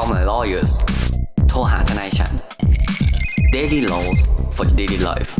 [0.00, 0.72] Call my lawyers
[1.48, 2.32] โทรหาทนายฉัน
[3.54, 4.18] Daily Laws
[4.56, 5.30] for daily life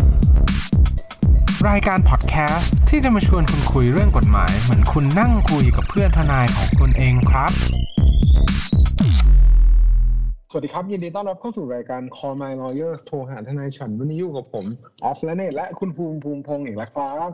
[1.69, 7.53] รายการพอดแคสต์ที่จะมาชวนคุณคุยเรื่องกฎหมาย เหมือนคุณนั่งคุยกับเพื่อนทนายของคุณเองครับ
[10.51, 14.67] สวัสดีครับ ยินดีต้อนรับเข้าสู่รายการ Call My Lawyers โทรหาทนายฉันวันนี้อยู่กับผม
[15.05, 17.31] ออฟและเนตและคุณภูมิภูมิพงศ์อีกแล้วครับ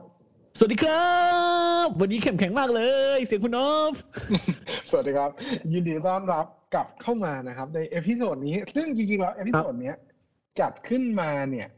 [0.58, 1.12] สวัสดีครั
[1.84, 2.82] บ วันนี้เข้มแข็งมากเล
[3.16, 3.60] ย เสียงคุณน
[3.90, 3.92] พ
[4.90, 5.30] สวัสดีครับ
[5.72, 9.96] ยินดีต้อนรับ กลับเข้ามานะครับ ใน episode นี้ ซึ่งจริงๆแล้ว episode เนี้ย
[10.60, 11.68] จัดขึ้นมาเนี่ย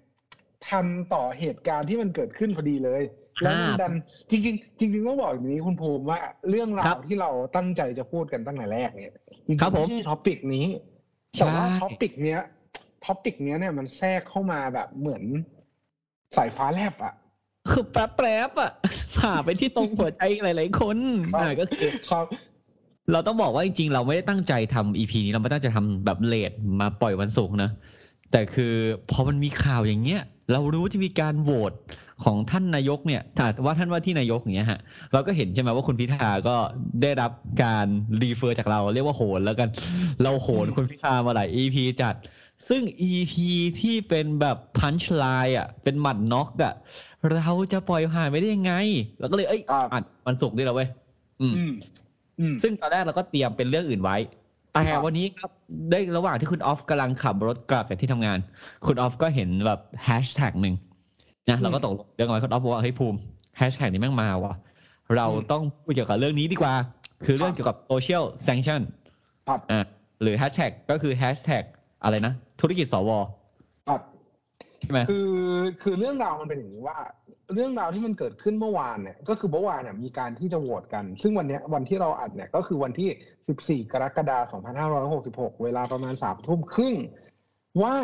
[0.69, 3.02] ทันต่อเหตุการณ์ที่มันเกิดขึ้นพอดีเลย
[3.43, 3.93] แล้วมันดัน
[4.30, 9.15] จริง ๆ จริง ๆ ต้องบอกอย่างนี้คุณภูมิว่าเรื่องราวที่เราตั้งใจจะพูดกันตั้งแต่แรกเนี่ย
[9.47, 10.66] จริงๆไม่ใช่ topic นี้
[11.33, 12.41] แต่ว่า topic เนี้ย
[13.05, 15.23] topic เนี้ยเนี่ยมันแทรกเข้ามาแบบเหมือน
[16.37, 17.15] สายฟ้าแลบอะ
[17.71, 18.73] คือแป๊บแป๊บๆอะ
[19.19, 20.99] ผ่าไปที่ตรงหัวใจหลาย ๆ คน
[21.33, 22.27] ครับอ่าก็คือครับ
[23.13, 27.71] เราต้องบอกว่าจริงๆ เราไม่ได้ตั้งใจทำอีพีนี้เราไม่ตั้งใจทำแบบเลทมาปล่อยวันศุกร์นะ
[28.33, 28.74] แต่คือ
[29.11, 30.21] พอมันมีข่าวอย่างเงี้ย
[30.52, 31.73] เรารู้จะมีการโหวต
[32.24, 34.80] ของท่านนายกเนี่ยถ้าว่าท่านว่าที่นายกอย่างเงี้ยฮะ
[35.13, 36.57] เราก็เห็นใช่ไหมว่าคุณพิธาก็
[37.02, 37.87] ได้รับการ
[38.23, 39.68] รีเฟอร์จากเรา เรียกว่าโหนแล้วกัน
[40.23, 42.15] เราโหนคุณพิธามาหลาย EP จัด
[42.68, 43.35] ซึ่ง EP
[43.80, 46.74] ที่เป็นแบบพันช์ไลน์อะ เป็นหมัดน็อกอะ
[47.35, 48.73] เราจะปล่อยผ่านไปได้ยังไง
[49.21, 50.89] เราก็เลยเอ้ยครับอัดวันศุกร์ด้วยเราเว้ย
[51.41, 51.73] อืมอืมอืม
[52.63, 54.16] ซึ่งตอนแรกเราก็เตรียมเป็นเรื่องอื่นไว้
[54.73, 55.51] แต่ครับวันนี้ครับ
[55.90, 58.38] ได้ระหว่างที่คุณออฟกำลังขับรถกลับจากที่ทำงาน
[58.87, 60.74] คุณออฟก็เห็นแบบแฮชแท็กหนึ่ง
[61.51, 63.18] นะเราก็ตกลงเรื่องเอาไว้คุณออฟบอกว่าเฮ้ยภูมิ
[63.59, 64.55] แฮชแท็กนี้แม่งมาว่ะ
[65.16, 66.75] เราต้องพูดเกี่ยวกับเรื่องนี้ดีกว่า
[67.25, 68.81] คือเรื่องเกี่ยวกับ social sanction
[69.49, 69.84] ครับอ่า
[70.22, 71.65] หรือแฮชแท็กก็คือแฮชแท็ก
[72.03, 73.10] อะไรนะ ธุรกิจสว
[73.88, 74.00] ครับ
[74.81, 75.31] ใช่ไหมคือ
[75.82, 76.97] คือเรื่องราวมันเป็นอย่างนี้ว่า
[77.55, 84.61] เรื่องราวที่มันเกิดขึ้นเมื่อวานเนี่ยก็คือเมื่อวานเนี่ยมีการที่จะโหวตกัน ซึ่งวันนี้วันที่เราอัดเนี่ยก็คือวันที่ 14 กรกฎาคม
[85.12, 86.94] 2566 เวลาประมาณสามทุ่มครึ่ง
[87.83, 87.97] ว่า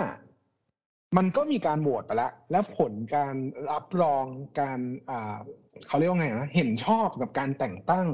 [1.17, 3.35] มันก็มีการโหวตไปแล้ว และผลการ
[3.70, 4.24] รับรอง
[4.61, 4.79] การ
[5.86, 8.07] เขาเรียกว่าไงนะ เห็นชอบกับการแต่งตั้ง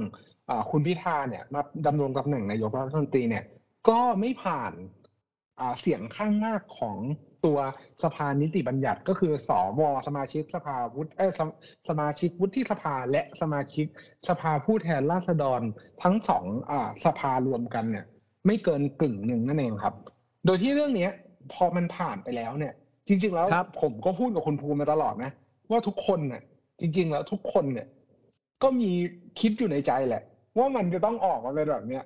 [0.71, 3.44] คุณพิธาเนี่ยมาดำรงตำแหน่งนายกรัฐมนตรีเนี่ย
[3.89, 4.72] ก็ไม่ผ่าน
[5.81, 6.97] เสียงข้างมากของ
[7.47, 7.59] ตัว
[8.03, 11.49] สภานิติบัญญัติก็คือสวสมาชิกสภาวุฒิเอยสม
[11.89, 13.87] สมาชิกวุฒิสภาและสมาชิก
[14.29, 15.61] สภาผู้แทนราษฎร
[16.03, 18.05] ทั้งสองอ่าสภารวมกันเนี่ย
[18.47, 19.95] ไม่เกินกึ่งหนึ่งนั่นเองครับ
[20.47, 21.11] โดยที่เรื่องเนี้ย
[21.53, 22.73] พอมันผ่านไปแล้วเนี่ย
[23.09, 25.31] จริง ๆ แล้วครับผมก็พูดกับคุณภูมิมาตลอดนะ
[25.71, 26.43] ว่าทุกคนเนี่ย
[26.81, 27.87] จริง ๆ แล้วทุกคนเนี่ย
[28.63, 28.91] ก็มี
[29.41, 30.23] คิดอยู่ในใจแหละ
[30.59, 32.05] ว่ามันจะต้องออกมาเป็นแบบเนี้ย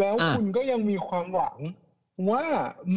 [0.00, 1.56] แล้วอะคุณก็ยังมีความหวัง
[2.30, 2.44] ว่า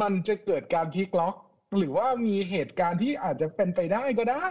[0.02, 1.36] มันจะเกิดการพลิกล็อก
[1.78, 4.46] หรือว่ามีเหตุการณ์ที่อาจจะเป็นไปได้ก็ได้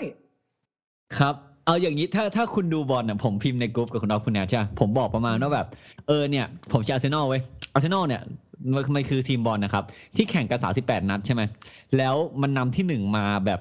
[1.19, 1.35] ครับ
[1.67, 5.67] เอาอย่างนี้ถ้าถ้าคุณดูบอลเนี่ยผมพิมพ์ในกลุ่มกับคุณออฟคุณแนทใช่ผมบอกประมาณว่าแบบ
[6.07, 7.43] เออเนี่ย ผมจะอาร์เซนอลเว้ย
[7.73, 8.23] อาร์เซนอลเนี่ย
[8.75, 9.85] มันมันคือทีมบอลนะครับ
[10.17, 11.43] ที่แข่งกัน38นัดใช่ไหม
[11.97, 13.61] แล้วมันนำที่หนึ่งมาแบบ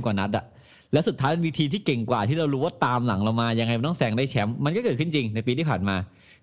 [0.00, 0.44] 30กว่านัดอะ
[0.92, 5.96] แล้วสุดท้ายมีทีมที่เก่งกว่าที่เรารู้ว่าตามหลังเรามายังไงมันต้องแซงได้แชมป์มันก็เกิดขึ้นจริงในปีที่ผ่านมา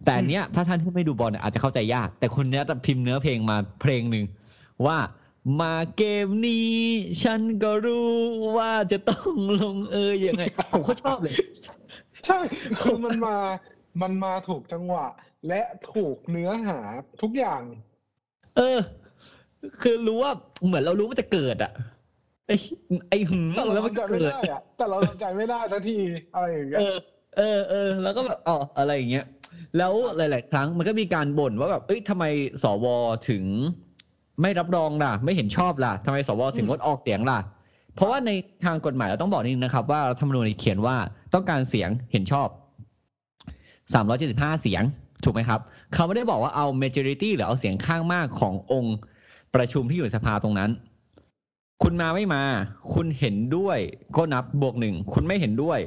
[0.06, 4.26] แต่อันเนี้ยถ้าท่านที่ไม่ดูบอลเนี่ยอาจจะเข้าใจยาก แต่คนเนี้ยพิมพ์เนื้อเพลงมาเพลงหนึ่ง
[4.86, 4.98] ว่า
[5.60, 6.76] มาเกมนี้
[7.24, 8.12] ฉันก็รู้
[8.58, 9.32] ว่าจะต้อง
[9.62, 11.34] ลงเอยยังไง ผมก็ชอบเลย
[12.26, 12.40] ใช่
[12.80, 13.38] คือมันมา
[14.02, 15.08] มันมาถูกจังหวะ
[15.48, 15.62] และ
[15.94, 16.80] ถูกเนื้อหา
[17.22, 17.62] ทุกอย่าง
[18.58, 18.80] เออ
[19.82, 20.32] คือรู้ว่า
[20.66, 21.72] เหมือนเรารู้ว่าจะเกิดอะ
[22.48, 22.56] ไอ้
[23.10, 25.98] ไอ้หึงแต่เราแล้วมันทำใจไม่เกิดได้อะแต่เราทำใจไม่ได้สักที
[26.34, 26.98] อะไรอย่างเงี้ยเออ
[27.38, 29.26] เออเออแล้วก็แบบอ๋ออะไรอย่างเงี้ย
[29.78, 32.26] แล้วหลาย ๆ ครั้งมันก็มีการบ่นว่าแบบเอ้ยทำไม
[32.64, 32.86] สว
[33.30, 33.44] ถึง
[34.42, 37.40] ไม่รับรองล่ะ ไม่เห็นชอบล่ะทำไมสวถึงงดออกเสียงล่ะ
[37.96, 38.32] เพราะว่าใน
[38.66, 40.98] ทางกฎหมายเราต้องบอกนิดนึงนะครับ ว่ารัฐธรรมนูญเขียนว่า
[41.34, 42.48] ต้องการเสียงเห็นชอบ
[43.96, 44.84] 375 เสียง
[45.24, 45.60] ถูกไหมครับ
[45.94, 48.98] เขาไม่ได้บอกว่าเอา majority หรือเอาเสียงข้างมากขององค์
[49.56, 50.72] ประชุมที่อยู่ในสภาตรงนั้น
[51.84, 52.44] คุณมาไม่มา
[52.94, 53.78] คุณเห็นด้วย
[54.18, 55.80] ก็นับบวกหนึ่ง คุณไม่เห็นด้วย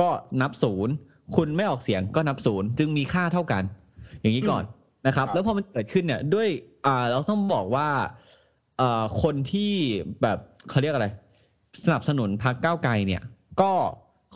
[0.00, 0.08] ก็
[0.40, 0.92] นับศูนย์
[1.36, 3.62] คุณไม่ออกเสียงก็นับศูนย์จึงมีค่าเท่ากัน
[4.20, 4.64] อย่างนี้ก่อน
[5.06, 6.48] นะครับครับแล้วพอมันเกิดขึ้นเนี่ยด้วย
[6.86, 7.88] อ่าเราต้องบอกว่า
[8.78, 9.72] เอ่อคนที่
[10.22, 10.38] แบบ
[10.70, 11.08] เขาเรียกอะไร
[11.84, 13.22] สนับสนุนพรรคก้าวไกลเนี่ย
[13.60, 13.72] ก็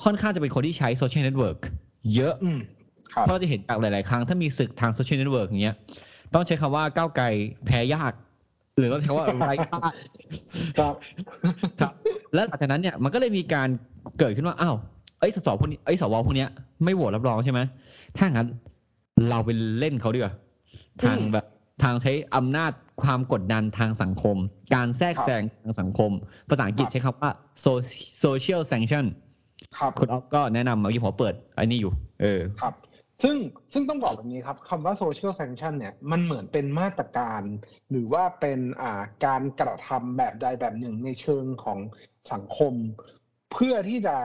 [0.05, 1.59] ค่อนข้างจะเป็นคนที่ใช้โซเชียลเน็ตเวิร์ก
[2.15, 2.59] เยอะอืม
[3.13, 5.77] ครับเพราะเราจะเห็นจากหลาย ๆ ครั้งถ้ามีศึกทางโซเชียลเน็ตเวิร์กอย่างเงี้ย
[6.35, 7.25] ต้องใช้คำว่าก้าวไกล
[7.67, 8.13] แพ้ยาก
[8.77, 9.81] หรือต้องใช้คำว่าไร้ค่า
[10.79, 10.95] ครับ
[11.81, 11.93] ครับ
[12.35, 13.69] แล้วหลังจากนั้นเนี่ยมันก็เลยมีการ
[14.19, 14.77] เกิดขึ้นว่าอ้าว
[15.21, 16.49] เอ้ยสสพวกนี้เอ้ยสวพวกเนี้ย
[16.85, 17.61] ไม่โหวตรับรองใช่ไหม
[18.17, 18.49] ถ้างั้น
[19.29, 20.35] เราไปเล่นเขาดีกว่า
[21.03, 21.47] ทางอืมแบบ
[21.83, 24.37] ทางใช้อำนาจความกดดันทางสังคม
[24.75, 26.11] การแทรกครับแซงทางสังคม
[26.49, 27.31] ภาษาอังกฤษครับใช้คำว่า
[27.65, 27.85] so-
[28.25, 29.05] social sanction
[29.79, 32.75] ครับคุณออฟก็แนะนำเมื่อกี้ผมเปิดไอ้นี่อยู่ เออครับ
[33.23, 33.37] ซึ่ง
[33.73, 37.43] ซึ่งต้องบอกแบบนี้ครับคำว่า social sanction เนี่ยมันเหมือนเป็นมาตรการ
[37.91, 41.79] หรือว่าเป็นอ่าการกระทำแบบใดแบบหนึ่งในเชิงของ
[42.33, 42.75] สังคม
[43.53, 44.17] เพื่อที่จะ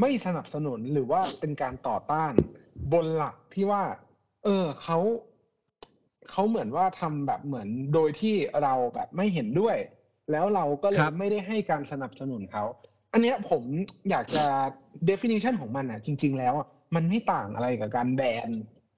[0.00, 2.32] ไม่สนับสนุนหรือว่าเป็นการต่อต้าน
[2.92, 3.82] บนหลักที่ว่า
[4.44, 4.98] เออเขา
[6.30, 9.76] เขาเหมือนว่าทำแบบเหมือนโดยที่เราแบบไม่เห็นด้วย
[10.30, 12.64] แล้วเราก็เลคยรับไม่ได้ให้การสนับสนุนเขา
[13.12, 13.62] อันเนี้ยผม
[14.10, 14.44] อยากจะ
[15.10, 18.48] definition ของมันอะ จริง ๆ แล้วอะมันไม่ต่างอะไรกับการแบน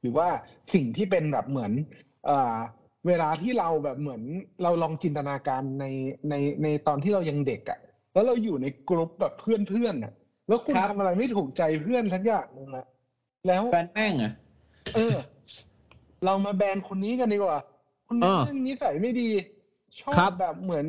[0.00, 0.28] หรือว่า
[0.74, 1.72] สิ่งที่เป็นแบบเหมือน
[2.26, 2.56] เอ่อ
[3.06, 4.22] เวลาที่เราแบบเหมือน
[4.62, 5.84] เราลองจินตนาการใน
[6.28, 7.78] ในในตอนที่เรายังเด็กอะ
[8.12, 10.12] แล้วเราอยู่ในกลุ่มแบบเพื่อนเพื่อนๆอะ
[10.48, 12.86] แล้วคุณครับทำอะไรไม่ถูกใจเพื่อนสักอย่างหนึงอะ
[13.46, 14.32] แล้วแฟนแม่งอะ
[14.94, 15.16] เออ
[16.24, 17.58] เรามาแบนคนนี้กันดีกว่า
[18.06, 19.28] คนนี้เออแม่งนิสัยไม่ดี
[19.98, 20.86] ชอบครับแบบเหมือน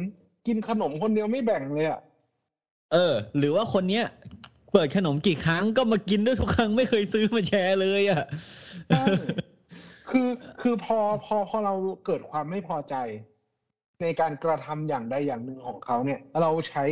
[0.47, 1.99] กินขนมคนเดียวไม่แบ่งเลยอะ
[2.93, 4.05] เออ หรือว่าคนเนี้ย
[4.71, 8.23] เปิดขนมกี่ครั้งก็มากินด้วยทุกครั้งไม่เคยซื้อมาแชร์เลยอะ
[8.89, 9.05] ใช่
[10.09, 10.29] คือ
[10.61, 11.73] คือพอพอพอเรา
[12.05, 12.95] เกิดความไม่พอใจ
[14.01, 16.85] ในการกระทำอย่างใดอย่างหนึ่งของเขาเนี่ย เราใช้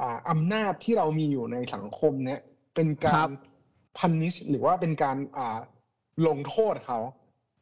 [0.00, 2.40] อ่าอำนาจที่เรามีอยู่ในสังคมเนี่ย
[2.74, 3.30] เป็นกาครัรบ
[3.98, 5.58] พันนิชหรือว่าเป็นการอ่า
[6.26, 6.98] ลงโทษเขา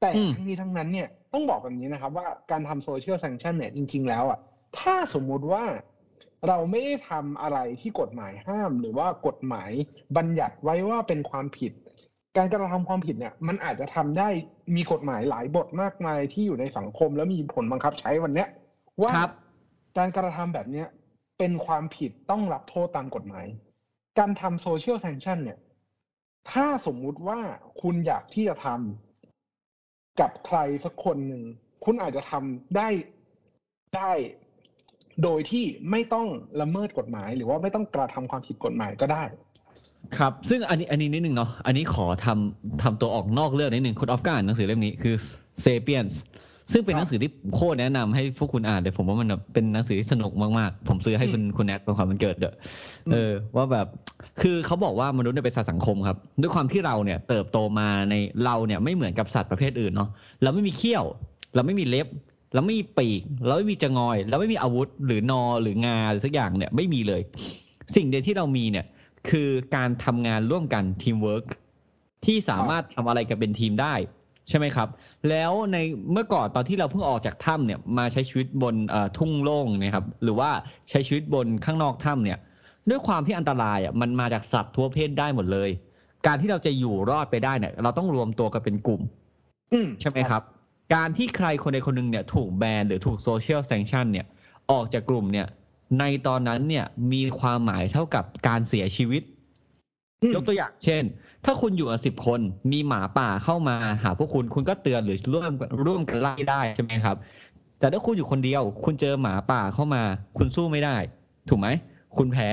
[0.00, 4.38] แต่อืมทั้งนี้ทั้งนั้นเนี่ยต้องบอกแบบนี้นะครับว่าการทำโซเชียลแซงชันเนี่ยจริง ๆ แล้วอะ
[4.78, 5.64] ถ้าสมมุติว่า
[6.48, 9.70] เราไม่ได้ทำอะไรที่กฎหมายห้าม หรือว่ากฎหมาย
[10.16, 11.72] บัญญัติไว้ว่าเป็นความผิด
[12.36, 14.28] การกระทำความผิดเนี่ย มันอาจจะทำได้
[14.76, 18.48] มีกฎหมายหลายบทมากมายที่อยู่ในสังคม แล้วมีผลบังคับใช้วันเนี้ย
[19.02, 19.32] ว่าครับ
[19.98, 20.86] การกระทำแบบเนี้ย
[21.38, 23.46] เป็นความผิดต้องรับโทษตามกฎหมาย
[24.18, 25.58] การทำโซเชียลแซงชันเนี่ย
[26.50, 27.40] ถ้าสมมุติว่า
[27.80, 29.09] คุณอยากที่จะทำ
[30.20, 31.42] กับใครสักคนหนึ่ง
[31.84, 32.88] คุณอาจจะทำได้
[33.96, 34.12] ได้
[35.22, 36.26] โดยที่ไม่ต้อง
[36.60, 39.24] ละเมิดกฎหมาย หรือว่าไม่ต้องกระทำความผิดกฎหมายก็ได้
[40.18, 45.14] ครับ ซึ่งอันนี้อันนี้นิดนึงเนาะอันนี้ขอทำทำตัวออกนอกเรื่องนิดนึงคุณออฟก็อ่านหนังสือเล่มนี้คือ
[45.64, 46.14] Sapiens
[46.72, 52.54] ซึ่งเป็นครับหนังสือที่ผมโคตรแนะนำให้พวกคุณอ่านเลยผมว่ามันแบบเป็นหนังสือที่สนุกมากๆ ผมซื้อให้คุณคุณแอดเป็นของขวัญวันเกิดด้วย
[53.12, 53.86] เออ ว่าแบบ
[54.42, 58.14] คือเขาบอกว่ามนุษย์เนี่ยเป็นสัตว์สังคมครับ ด้วยความที่เราเนี่ยเติบโตมาใน
[58.44, 60.08] เราเนี่ยไม่เหมือนกับสัตว์ประเภทอื่นเนาะ
[60.42, 61.04] เราไม่มีเขี้ยว
[61.54, 62.06] เราไม่มีเล็บ
[62.54, 67.20] เราไม่มีปีก เราไม่มีจะงอย เราไม่มีอาวุธหรือนอหรืองาหรือสักอย่างเนี่ยไม่มีเลย
[67.96, 68.86] สิ่งเดียวที่เรามีเนี่ย
[69.28, 71.44] คือการทำงานร่วมกันทีมเวิร์ก
[72.24, 73.94] ที่สามารถทำอะไรกันเป็นทีมได้
[74.50, 74.88] ใช่ไหมครับ
[75.28, 75.76] แล้วใน
[76.12, 80.50] เมื่อก่อนตอนที่เราเพิ่งออกจากถ้ำเนี่ยมาใช้ชีวิตบนเอ่อทุ่งโล่งเนะครับ หรือว่า
[80.90, 82.38] ใช้ชีวิตบนข้างนอกถ้ำเนี่ย
[82.88, 85.70] ด้วยความที่อันตรายอะมันมาจากสัตว์ทั่วเพศได้หมดเลย
[86.26, 89.00] การที่เราจะอยู่รอดไปได้เนี่ย เราต้องรวมตัวกันเป็นกลุ่ม
[89.72, 90.42] อืมใช่ไหมครับ
[90.94, 94.26] การที่ใครคนใดคนหนึ่งเนี่ย ถูกแบนหรือถูกโซเชียลแซงชันเนี่ย
[94.70, 95.46] ออกจากกลุ่มเนี่ย
[95.98, 99.22] ในตอนนั้นเนี่ยมีความหมายเท่ากับการเสียชีวิต
[100.22, 101.02] อืมยกตัวอย่างเช่น
[101.44, 102.40] ถ้าคุณอยู่กันสิบคน
[102.72, 105.52] มีหมาป่าเข้ามาหาพวกคุณคุณก็เตือนหรือร่วม
[105.86, 107.16] ร่วมกันไล่ได้ใช่ไหมครับ
[107.78, 110.02] แต่ถ้าคุณอยู่คนเดียว คุณเจอหมาป่าเข้ามา
[110.38, 110.96] คุณสู้ไม่ได้
[111.48, 111.68] ถูกไหม
[112.16, 112.48] คุณแพ้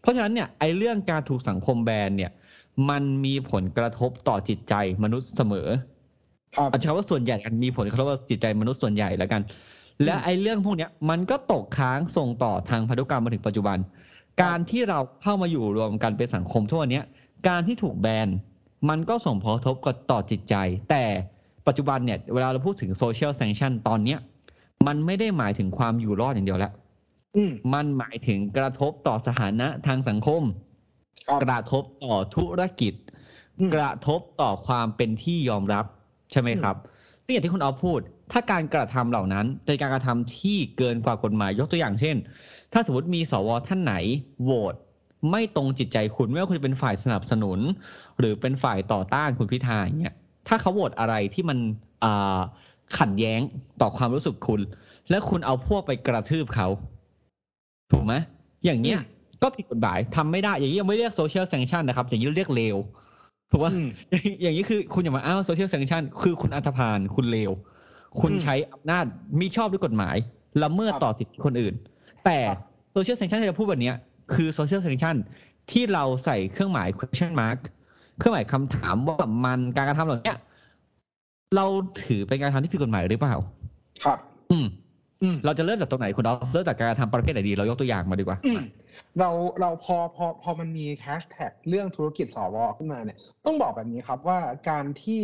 [0.00, 2.30] เพราะฉะนั้นเนี่ยไอ้เรื่องการถูกสังคมแบนเนี่ย
[2.90, 5.68] มันมีผลกระทบต่อจิตใจมนุษย์เสมอ
[6.56, 9.42] ครับเอาใช้ว่าส่วนใหญ่กันมีผลกระทบต่อจิตใจมนุษย์ส่วนใหญ่แล้วกัน
[10.04, 13.78] และไอ้เรื่องพวกเนี้ยมันก็ตกค้างส่งต่อทางพันธุกรรมมาถึงปัจจุบัน
[14.42, 17.04] การที่เราเข้ามาอยู่รวมกันเป็นสังคมทั่วเนี้ย
[17.48, 18.28] การที่ถูกแบน
[18.88, 20.54] มันก็ส่งผลกระทบกับต่อจิตใจ
[20.90, 21.04] แต่
[21.66, 24.18] ปัจจุบันเนี่ยเวลาเราพูดถึงโซเชียลแซงชันตอนเนี้ย
[24.86, 26.72] มันไม่ได้หมายถึงความอยู่รอดอย่างเดียวแล้ว
[27.36, 30.42] อืมมันหมายถึงกระทบต่อสถานะทางสังคม
[31.28, 32.94] ครับกระทบต่อธุรกิจ
[33.58, 35.84] อืมกระทบต่อความเป็นที่ยอมรับ
[36.30, 36.76] ใช่ไหมครับ
[37.24, 38.00] ซึ่งอย่างที่คุณออฟพูด
[38.32, 42.16] ถ้าการกระทำเหล่านั้นเป็นการกระทำที่เกินกว่ากฎหมายยกตัวอย่างเช่น
[42.72, 43.94] ถ้าสมมติมีสวท่านไหน
[44.42, 44.74] โหวต
[45.30, 47.58] ไม่ตรงจิตใจคุณไม่ว่าคุณจะเป็นฝ่ายสนับสนุน
[48.18, 50.14] หรือเป็นฝ่ายต่อต้านคุณพิธาอย่างเงี้ย
[50.48, 51.58] ถ้าเขาโหวตอะไรที่มัน
[52.04, 52.38] อ่า
[52.98, 53.40] ขัดแย้ง
[53.80, 54.60] ต่อความรู้สึกคุณ
[55.10, 56.68] และคุณเอาพวกไปกระทืบเขา
[57.90, 58.14] ถูกไหม
[58.64, 62.76] อย่างเงี้ยอืมก็ผิดกฎหมายทำไม่ได้อย่างนี้ยังไม่เรียก social sanction นะครับ อย่างนี้เรียกเลว
[63.50, 67.50] ถูกป่ะอืมอย่างอย่างนี้คือคุณอย่ามาอ้าง social sanction คือคุณอันธพาลคุณเลว
[68.20, 69.04] คุณอืมใช้อำนาจ
[69.38, 70.16] มิชอบด้วยกฎหมาย
[70.62, 71.74] ละเมิดครับต่อสิทธิคนอื่น
[72.24, 72.60] แต่ครับ
[72.92, 73.96] social sanction ที่จะพูดแบบเนี้ย
[74.34, 75.16] คือ social sanction
[75.70, 77.58] ที่เราใส่เครื่องหมาย question mark
[78.18, 80.38] เครื่องหมายคำถามว่ามันการกระทำเหล่าเนี้ย
[81.56, 81.66] เรา
[82.04, 83.34] ถือเป็นการกระทำที่ผิดกฎหมายหรือเปล่า
[84.04, 84.18] ครับ
[84.50, 84.66] อืม
[85.22, 88.62] อืมเราจะเริ่มจากตรงไหนคุณออฟเริ่มจากการกระทำประเภทไหนดี เรายกตัวอย่างมาดีกว่าอืม
[89.18, 94.38] เราเราพอพอพอมันมีแฮชแท็กเรื่องธุรกิจสวขึ้นมาเนี่ย ต้องบอกแบบนี้ครับว่า
[94.70, 95.22] การที่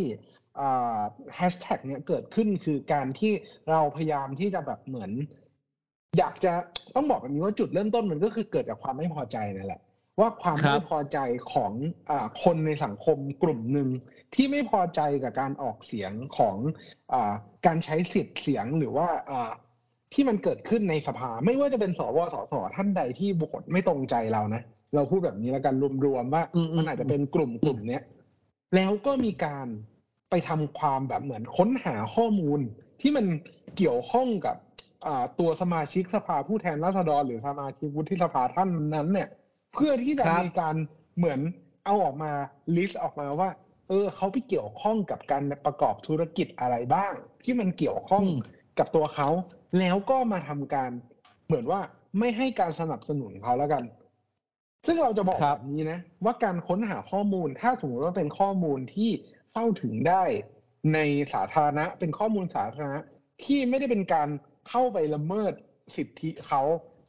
[1.37, 3.33] แฮชแท็กเนี่ยเกิดขึ้นคือการที่
[3.71, 5.11] เราพยายามที่จะแบบเหมือน
[6.19, 6.53] อยากจะ
[6.95, 9.81] ต้องบอกแบบนี้ว่าจุดเริ่มต้นมันก็คือเกิดจากความไม่พอใจนั่นแหละ
[10.21, 11.19] ว่าความครัไม่บพอใจ
[11.53, 11.73] ของ
[12.11, 13.89] อาคนในสังคมกลุ่มหนึ่ง
[14.35, 16.57] ที่ไม่พอใจกับการออกเสียงของ
[17.13, 17.33] อา
[17.67, 19.53] การใช้สิทธิ์เสียงหรือว่าอ่า
[20.13, 24.63] ที่มันเกิดขึ้นในสภา ไม่ว่าจะเป็นสวสสท่านใดที่โหวตไม่ตรงใจเรานะ
[24.95, 25.75] เราพูดแบบนี้แล้วกัน
[26.05, 28.03] รวมๆว่าอืมอืมมันอาจจะเป็นกลุ่มกลุ่มเนี้ย
[28.75, 29.67] แล้วก็มีการ
[30.31, 32.61] ไปทำความแบบเหมือนค้นหาข้อมูล
[33.01, 33.27] ที่มัน
[33.77, 34.68] เกี่ยวข้องกับอ่า
[35.39, 39.29] ตัวสมาชิกสภาผู้แทนราษฎรหรือสมาชิกวุฒิสภาท่านนั้นเนี่ย
[39.75, 40.75] เพื่อที่จะครับมีการ
[41.17, 41.41] เหมือน
[41.85, 42.33] เอาออกมา
[42.77, 43.49] ลิสต์ออกมาว่า
[43.89, 47.13] เออเขาไปเกี่ยวข้องกับการประกอบธุรกิจอะไรบ้าง
[47.43, 48.39] ที่มันเกี่ยวข้องอืม
[48.79, 49.29] กับตัวเขา
[49.79, 50.91] แล้วก็มาทำการ
[51.47, 51.81] เหมือนว่า
[52.19, 53.85] ไม่ให้การสนับสนุนเขาแล้วกัน
[54.87, 59.11] ซึ่งเราจะบอกครับแบบนี้นะ ว่าการค้นหาข้อมูล ถ้าสมมติว่าเป็นข้อมูลที่
[59.53, 60.25] เข้าถึงได้
[60.95, 60.99] ใน
[61.33, 62.99] สาธารณะเป็นข้อมูลสาธารณะ
[63.45, 64.29] ที่ไม่ได้เป็นการ
[64.69, 65.53] เข้าไปละเมิด
[65.97, 66.63] สิทธิเขา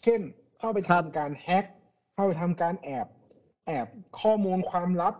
[0.03, 0.21] เช่น
[0.59, 1.65] เข้าไปครับทำการแฮ็ก
[2.13, 3.07] เข้าไปทำการแอบ
[3.67, 3.87] แอบ
[4.21, 5.13] ข้อมูลความลับ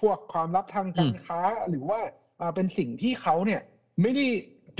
[0.00, 2.00] พวกความลับทางการค้า หรือว่า
[2.40, 3.60] อ่าเป็นสิ่งที่เขาเนี่ย
[4.02, 4.26] ไม่ได้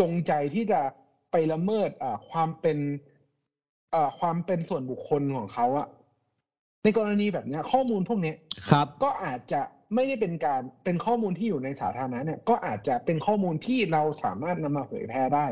[0.00, 0.80] จงใจที่จะ
[1.32, 2.78] ไปละเมิดอ่าความเป็น
[3.94, 5.88] อ่าความเป็นส่วนบุคคลของเขาอะ
[6.84, 8.36] ในกรณีแบบเนี้ยข้อมูลพวกเนี้ย
[8.70, 9.62] ครับ ก็อาจจะ
[9.94, 15.46] ไม่ได้เป็นการเป็นข้อมูลที่อยู่ในสาธารณะเนี่ย ก็อาจจะเป็นข้อมูลที่เราสามารถนำมาเผยแพร่ได้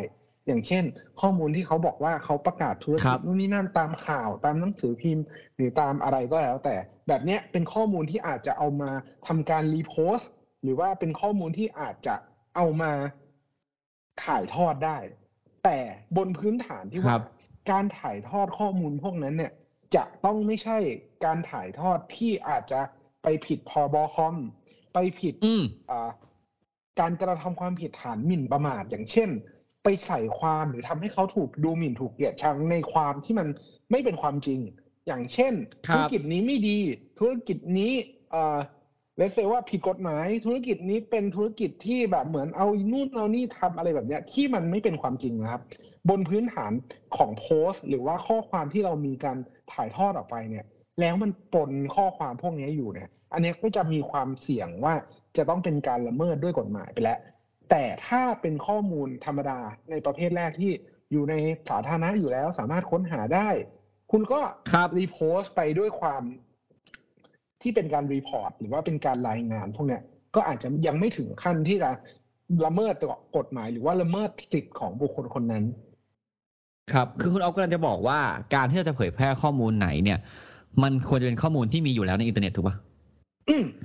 [0.47, 0.85] อย่างเช่น
[1.21, 5.25] ข้อมูลที่เขาบอกว่าเขาประกาศธุรครักิจบนู่นนี่นั่นตามข่าวตามหนังสือพิมพ์
[5.57, 6.77] หรือตามอะไรก็แล้ว แต่
[7.09, 8.91] แบบเนี้ยเป็นข้อมูลที่อาจจะเอามา
[9.27, 10.31] ทำการรีโพสต์
[10.63, 12.15] หรือว่าเป็นข้อมูลที่อาจจะ
[12.57, 12.93] เอามา
[14.25, 14.99] ถ่ายทอดได้
[15.65, 15.79] แต่
[16.17, 17.23] บนพื้นฐานที่ครัว่าบ
[17.71, 19.53] การถ่ายทอดข้อมูลพวกนั้นเนี่ย
[19.95, 20.79] จะต้องไม่ใช่
[21.25, 22.81] การถ่ายทอดที่อาจจะ
[23.23, 24.37] ไปผิดพรบคอม
[24.95, 26.11] ไปผิดอืมอ่า
[27.01, 29.31] การกระทำความผิดฐานหมิ่นประมาทอย่างเช่น
[29.85, 33.49] ไปใส่ความหรือทำให้เขาถูกดูหมิ่นถูกเกลียดชังในความที่มัน
[33.91, 34.61] ไม่เป็นความจริง
[35.07, 35.53] อย่างเช่น
[35.89, 36.79] ครับธุรกิจนี้ไม่ดี
[37.19, 37.93] ธุรกิจนี้
[38.31, 38.59] เอ่อ
[39.17, 45.63] เลเซว่าผิดกฎหมาย ธุรกิจนี้เป็นธุรกิจที่แบบเหมือนเอานู่นเอานี่ทำอะไรแบบเนี้ย ที่มันไม่เป็นความจริงนะครับ
[46.09, 46.73] บนพื้นฐาน
[47.17, 49.37] ของโพสต์ หรือว่าข้อความที่เรามีการ
[49.73, 50.65] ถ่ายทอดออกไปเนี่ย
[51.01, 54.95] แล้วมันปนข้อความพวกนี้อยู่เนี่ย อันเนี้ยก็จะมีความเสี่ยงว่า
[55.37, 57.19] จะต้องเป็นการละเมิดด้วยกฎหมายไปแล้ว
[57.71, 59.59] แต่ถ้าเป็นข้อมูลธรรมดา
[59.91, 60.73] ในประเภทแรกที่
[61.12, 61.35] อยู่ใน
[61.69, 63.49] สาธารณะอยู่แล้วสามารถค้นหาได้
[64.11, 64.41] คุณก็
[64.73, 66.23] ครับ repost ไปด้วยความ
[67.62, 70.03] ที่เป็นการ report หรือว่าเป็นการรายงานพวกเนี้ย
[70.35, 71.91] ก็อาจจะยังไม่ถึงขั้นที่จะ
[72.65, 72.95] ละเมิด
[73.37, 75.65] กฎหมายหรือว่าละเมิดสิทธิ์ของบุคคลคนนั้น
[76.93, 78.19] ครับ คือคุณออฟกำลังจะบอกว่า
[78.55, 80.19] การที่เราจะเผยแพร่ข้อมูลไหนเนี่ย
[80.83, 82.90] มันควรจะเป็นข้อมูลที่มีอยู่แล้วในอินเทอร์เน็ตถูกปะอืม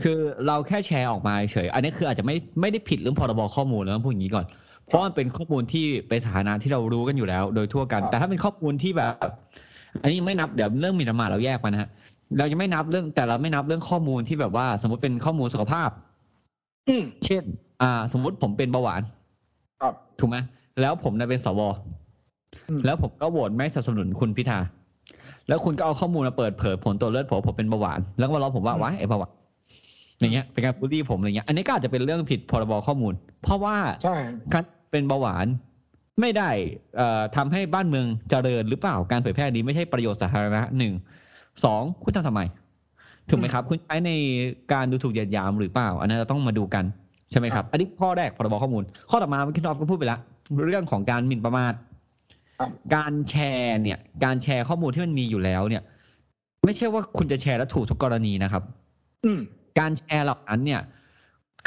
[0.03, 0.17] คือ
[0.47, 4.45] เราแค่แชร์ออกมาเฉย อันนี้คืออาจจะไม่ไม่ได้ผิดเรื่องพรบข้อมูลแล้วพูดอย่างนี้ก่อน
[4.87, 9.13] เพราะมันเป็นข้อมูลที่เป็นสถานะที่เรารู้กันอยู่แล้ว โดยทั่วกันครับแต่ถ้าเป็นข้อมูลที่แบบ
[10.01, 11.89] อันนี้ไม่นับเดี๋ยวเรื่องหมิ่นประมาทเราแยกมานะฮะ
[12.37, 15.89] เราจะไม่นับเรื่องแต่เราไม่นับเรื่องข้อมูลที่แบบว่า สมมติเป็นข้อมูลสุขภาพ
[16.89, 17.43] อืมเช่น
[17.81, 19.01] อ่า สมมุติผมเป็นเบาหวาน
[19.81, 20.37] ครับถูกไหม
[20.81, 21.61] แล้วผมน่ะเป็นสว
[22.69, 24.59] อืมแล้วผมก็โหวตไม่สนับสนุนคุณพิธา
[25.47, 29.31] แล้วคุณก็เอาข้อมูลมาเปิดเผยผลตรวจเลือดผมว่าผมเป็นเบาหวาน แล้วก็มาล้อผมว่าว้ายไอ้เบาหวาน
[30.25, 33.13] อย่างเงี้ยเป็นการบูลลี่ผมอะไรเงี้ยอันนี้ก็อาจจะเป็นเรื่องผิดพรบข้อมูล
[33.43, 34.15] เพราะว่าใช่
[34.53, 35.47] การเป็นเบาหวาน
[36.21, 36.49] ไม่ได้
[36.97, 40.93] เอ่อทำให้บ้านเมืองเจริญหรือเปล่าการเผยแพร่นี้ไม่ใช่ประโยชน์สาธารณะหนึ่ง
[41.63, 42.41] สองคุณทำทำไม
[43.29, 44.11] ถูกไหมครับ คุณใช้ใน
[44.73, 46.83] การดูถูกเหยียดหยามหรือเปล่า อันนั้นเราต้องมาดูกัน
[47.31, 50.19] ใช่ไหมครับ อันนี้ข้อแรกพรบข้อมูล ข้อต่อมาเมื่อกี้นอฟก็พูดไปแล้ว
[50.65, 51.73] เรื่องของการหมิ่นประมาท
[52.59, 55.83] ครับการแชร์เนี่ย การแชร์ข้อมูลที่มันมีอยู่แล้วเนี่ย
[56.65, 58.63] ไม่ใช่ว่าคุณจะแชร์แล้วถูกทุกกรณีนะครับ
[59.25, 59.39] อืม
[59.79, 60.81] การแชร์เหล่านั้นเนี่ย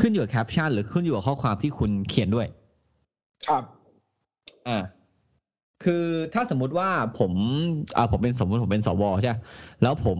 [0.00, 2.46] ขึ้นอยู่กับแคปชั่นหรือขึ้นอยู่กับข้อความที่คุณเขียนด้วย
[3.48, 3.62] ครับ
[4.68, 4.78] อ่า
[5.84, 6.88] คือถ้าสมมุติว่า
[7.18, 7.32] ผม
[7.96, 9.36] อ่าผมเป็นสมมติผมเป็นสวใช่ไหม
[9.82, 10.18] แล้วผม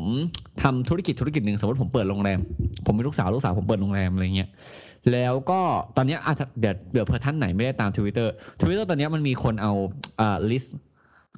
[0.63, 2.39] ทำธุรกิจธุรกิจหนึ่งสมมติผมเปิดโรงแรม
[2.87, 4.49] ผมมีลูกสาวลูกสาวผมเปิดโรงแรมอะไรเงี้ย
[5.13, 5.61] แล้วก็
[5.97, 9.73] ตอนเนี้ยอะเดี๋ยวเดี๋ยวเผื่อท่านไหนไม่ได้ตาม Twitter Twitter ตอนเนี้ยมันมีคนเอา
[10.21, 10.77] อ่าลิสต์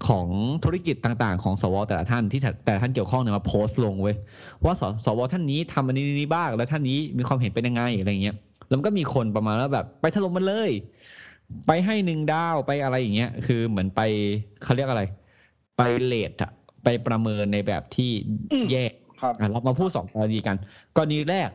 [0.08, 0.26] ของ
[0.64, 4.16] ธุรกิจต่างๆ ของสวแต่ละท่านที่แต่แต่ละท่านเกี่ยวข้องเนี่ยมาโพสต์ลงเว้ย
[4.64, 8.36] ว่าสสวท่านนี้ทำอันนี้นี้บ้างแล้วท่านนี้มีความเห็นเป็นยังไงอะไรเงี้ย
[8.68, 10.70] แล้วมันก็มีคนประมาณว่าแบบไปถล่มมันเลย
[11.66, 14.00] ไปให้หนึ่งดาวไปอะไรอย่างเงี้ย คือเหมือนไป
[14.62, 15.02] เขาเรียกอะไร
[15.76, 16.50] ไปเลทอะ
[16.84, 18.10] ไปประเมินในแบบที่
[18.52, 18.84] อืมแย่
[19.20, 20.56] ครับอะเรามาพูดสองกรณีกัน
[20.96, 21.50] กรณีแรก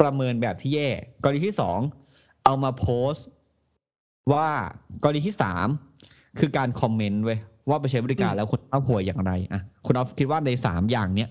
[0.00, 0.88] ประเมินแบบที่แย่
[1.22, 1.78] กรณีที่สอง
[2.44, 3.26] เอามาโพสต์
[4.32, 4.48] ว่า
[5.02, 5.66] กรณีที่สาม
[6.38, 7.38] คือการคอมเมนต์เว้ย
[7.70, 11.28] ว่าไปใช้บริการอืมแล้วคุณเอาหัวอย่างไรอะคุณเอาคิดว่าในสามอย่างเนี้ย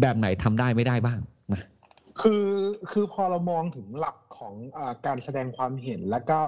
[0.00, 1.18] แบบไหนทำได้ไม่ได้บ้าง
[1.52, 1.60] นะ
[2.20, 2.46] คือ
[2.90, 6.38] คือพอเรามองถึงหลักของอาการแสดงความเห็นและก็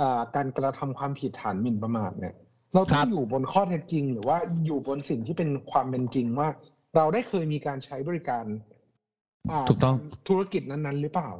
[0.00, 2.34] อ่าการกระทำความผิดฐานหมิ่นประมาทเนี่ย
[2.74, 6.48] เราต้คอรังบอยู่บนข้อเท็จจริง หรือว่าอยู่บนสิ่งที่เป็นความเป็นจริงว่า
[6.96, 8.44] เราได้เคยมีการใช้บริการ
[9.50, 11.30] อ่าถูกต้องทำธุรกิจนั้นๆ หรือเปล่า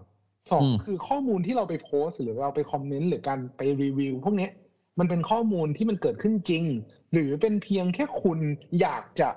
[0.50, 4.52] สองอืมคือข้อมูลที่เราไปโพสต์หรือเราไปคอมเมนต์หรือการไปรีวิวพวกเนี้ย
[4.98, 6.64] มันเป็นข้อมูลที่มันเกิดขึ้นจริง
[7.14, 8.38] หรือเป็นเพียงแค่คุณ
[8.80, 9.30] อยากจะ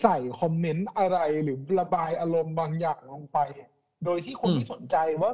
[0.00, 3.38] ใส่คอมเมนต์อะไรหรือระบายอารมณ์บางอย่างลงไป
[4.04, 5.30] โดยที่คนอืมไม่สนใจว่า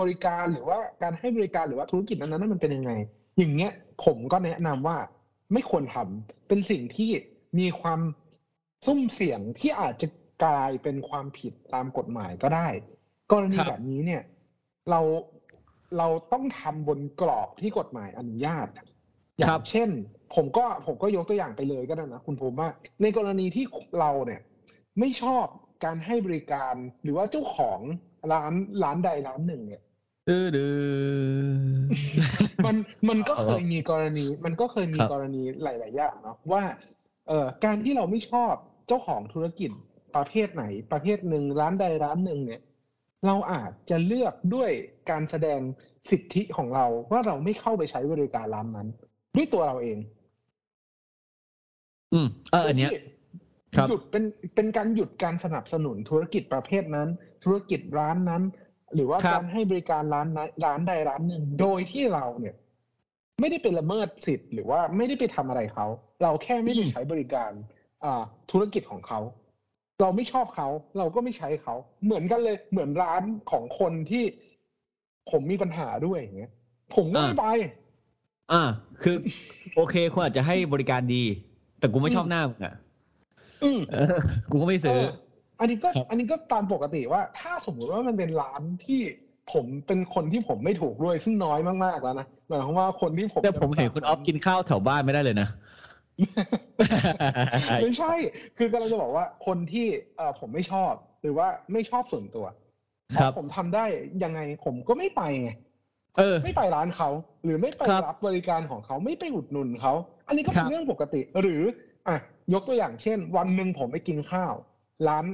[0.00, 2.92] บริการหรือว่าการให้บริการหรือว่าธุรกิจนั้นๆมันเป็นยังไง
[3.38, 3.72] อย่างเงี้ย
[4.04, 4.96] ผมก็แนะนำว่า
[5.52, 7.10] ไม่ควรทำเป็นสิ่งที่
[7.58, 8.00] มีความ
[8.86, 10.06] ซุ่มเสี่ยงที่อาจจะ
[10.44, 12.68] กลายเป็นความผิดตามกฎหมายก็ได้
[13.32, 14.22] กรณีแบบนี้เนี่ย
[14.90, 15.00] เรา
[15.98, 18.66] เราต้องทำบนกรอบที่กฎหมายอนุญาต
[19.38, 19.88] อย่าครังบเช่น
[20.34, 22.68] ผมก็ผมก็ยกตัวอย่างไปเลยก็ได้นะคุณภูมิว่า
[23.02, 23.64] ในกรณีที่
[24.00, 24.40] เราเนี่ย
[24.98, 25.46] ไม่ชอบ
[25.84, 27.78] การให้บริการหรือว่าเจ้าของ
[28.32, 28.52] ร้าน
[28.82, 29.82] ร้านใดร้านหนึ่งเนี่ย
[30.28, 30.76] ดื้อดื้อ
[32.66, 32.76] มัน
[33.08, 36.62] มันก็เอาเคยมีกรณี มันก็เคยมีครับกรณีหลาย ๆ อย่างเนาะว่า
[37.28, 38.52] เอ่อการที่เราไม่ชอบ
[38.88, 39.70] เจ้าของธุรกิจ
[40.16, 42.60] ประเภทไหน ประเภทหนึ่งร้านใดร้านหนึ่งเนี่ย
[43.26, 44.70] เราอาจจะเลือกด้วย
[45.10, 45.60] การแสดง
[46.10, 48.88] สิทธิของเราว่าเราไม่เข้าไปใช้บริการร้านนั้น
[49.38, 49.98] ด้วยตัวเราเอง
[52.12, 53.00] อืมเอออันเนี้ยโดยที่
[53.76, 57.08] ครับหยุดเป็นเป็นการหยุดการสนับสนุนธุรกิจประเภทนั้น
[57.44, 58.42] ธุรกิจร้านนั้น
[58.94, 62.54] หรือว่าครับการให้บริการร้านนั้นร้านใดร้านหนึ่ง โดยที่เราเนี่ย
[63.40, 65.86] ไม่ได้เป็นละเมิดสิทธิ์หรือว่าไม่ได้ไปทำอะไรเขา
[66.22, 67.50] เราแค่ไม่ได้ใช้บริการ
[68.04, 69.20] อ่า ธุรกิจของเขา
[70.00, 70.68] เราไม่ชอบเขา
[70.98, 74.24] เราก็ไม่ใช้เขา เหมือนกันเลยเหมือนร้านของคนที่
[75.30, 76.50] ผมมีปัญหาด้วยอย่างเงี้ย
[76.94, 77.46] ผมก็ไม่อ่าไป
[78.52, 78.62] อ่า
[79.02, 79.16] คือ
[79.76, 81.22] โอเคคุณอาจจะให้บริการดี
[81.78, 82.74] แต่กูไม่ชอบอืมหน้ามึงอะ
[83.64, 84.18] อืมเออ
[84.50, 85.08] กูก็ไม่ซื้อ เออ
[85.60, 89.00] อันนี้ก็ครับ อันนี้ก็ตามปกติว่า ถ้าสมมุติว่ามันเป็นร้านที่
[89.52, 95.48] ผมเป็นคนที่ผมไม่ถูกด้วยซึ่งน้อยมากๆแล้วนะหมายความว่าคนที่ผมแต่ผมเห็นคุณออฟกินข้าวแถวบ้านไม่ได้เลยนะ
[97.82, 98.12] ไม่ใช่
[98.58, 99.86] คือกำลังจะบอกว่าคนที่
[100.16, 102.46] เออผมไม่ชอบ หรือว่าไม่ชอบส่วนตัว
[103.16, 103.84] ครับ ผมทำได้
[104.24, 105.50] ยังไงผมก็ไม่ไปไง
[106.18, 107.08] เออ ไม่ไปร้านเขา
[107.44, 109.92] หรือไม่ไปครับรับบริการของเขาไม่ไปอุดหนุนเขา
[110.26, 111.62] อันนี้ก็เป็ครันบเรื่องปกติ หรือ
[112.08, 112.16] อะ
[112.52, 114.54] ยกตัวอย่างเช่น วันหนึ่งผมไปกินข้าว
[115.08, 115.24] ร้าน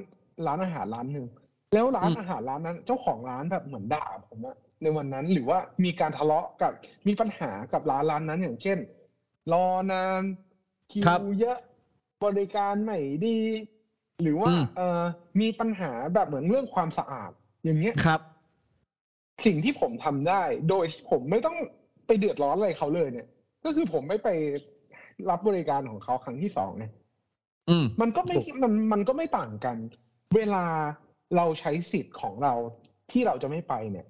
[0.46, 1.26] ร้านอาหารร้านหนึ่ง
[1.74, 6.72] แล้วร้านอาหารร้านนั้น เจ้าของร้านแบบเหมือนด่าผมอะในวันนั้นหรือว่ามีการทะเลาะกับ
[7.08, 8.78] มีปัญหากับร้านร้านนั้นอย่างเช่น
[9.52, 10.22] รอนาน
[10.92, 11.58] คิครับวเยอะ
[12.24, 13.38] บริการไม่ดี
[14.22, 15.00] หรือว่าอืม เออ
[15.40, 17.30] มีปัญหาแบบเหมือนเรื่องความสะอาด
[17.64, 18.20] อย่างเงี้ย ครับ
[19.44, 21.56] สิ่งที่ผมทำได้ โดยผมไม่ต้อง
[22.06, 23.28] ไปเดือดร้อนอะไรเขาเลยเนี่ย
[23.64, 24.28] ก็คือผมไม่ไป
[25.30, 26.84] รับบริการของเขาครั้งที่สองไง
[27.68, 29.76] อืมมันก็ไม่ถูกมันมันก็ไม่ต่างกัน
[30.36, 30.64] เวลา
[31.36, 32.54] เราใช้สิทธิ์ของเรา
[33.10, 34.06] ที่เราจะไม่ไปเนี่ย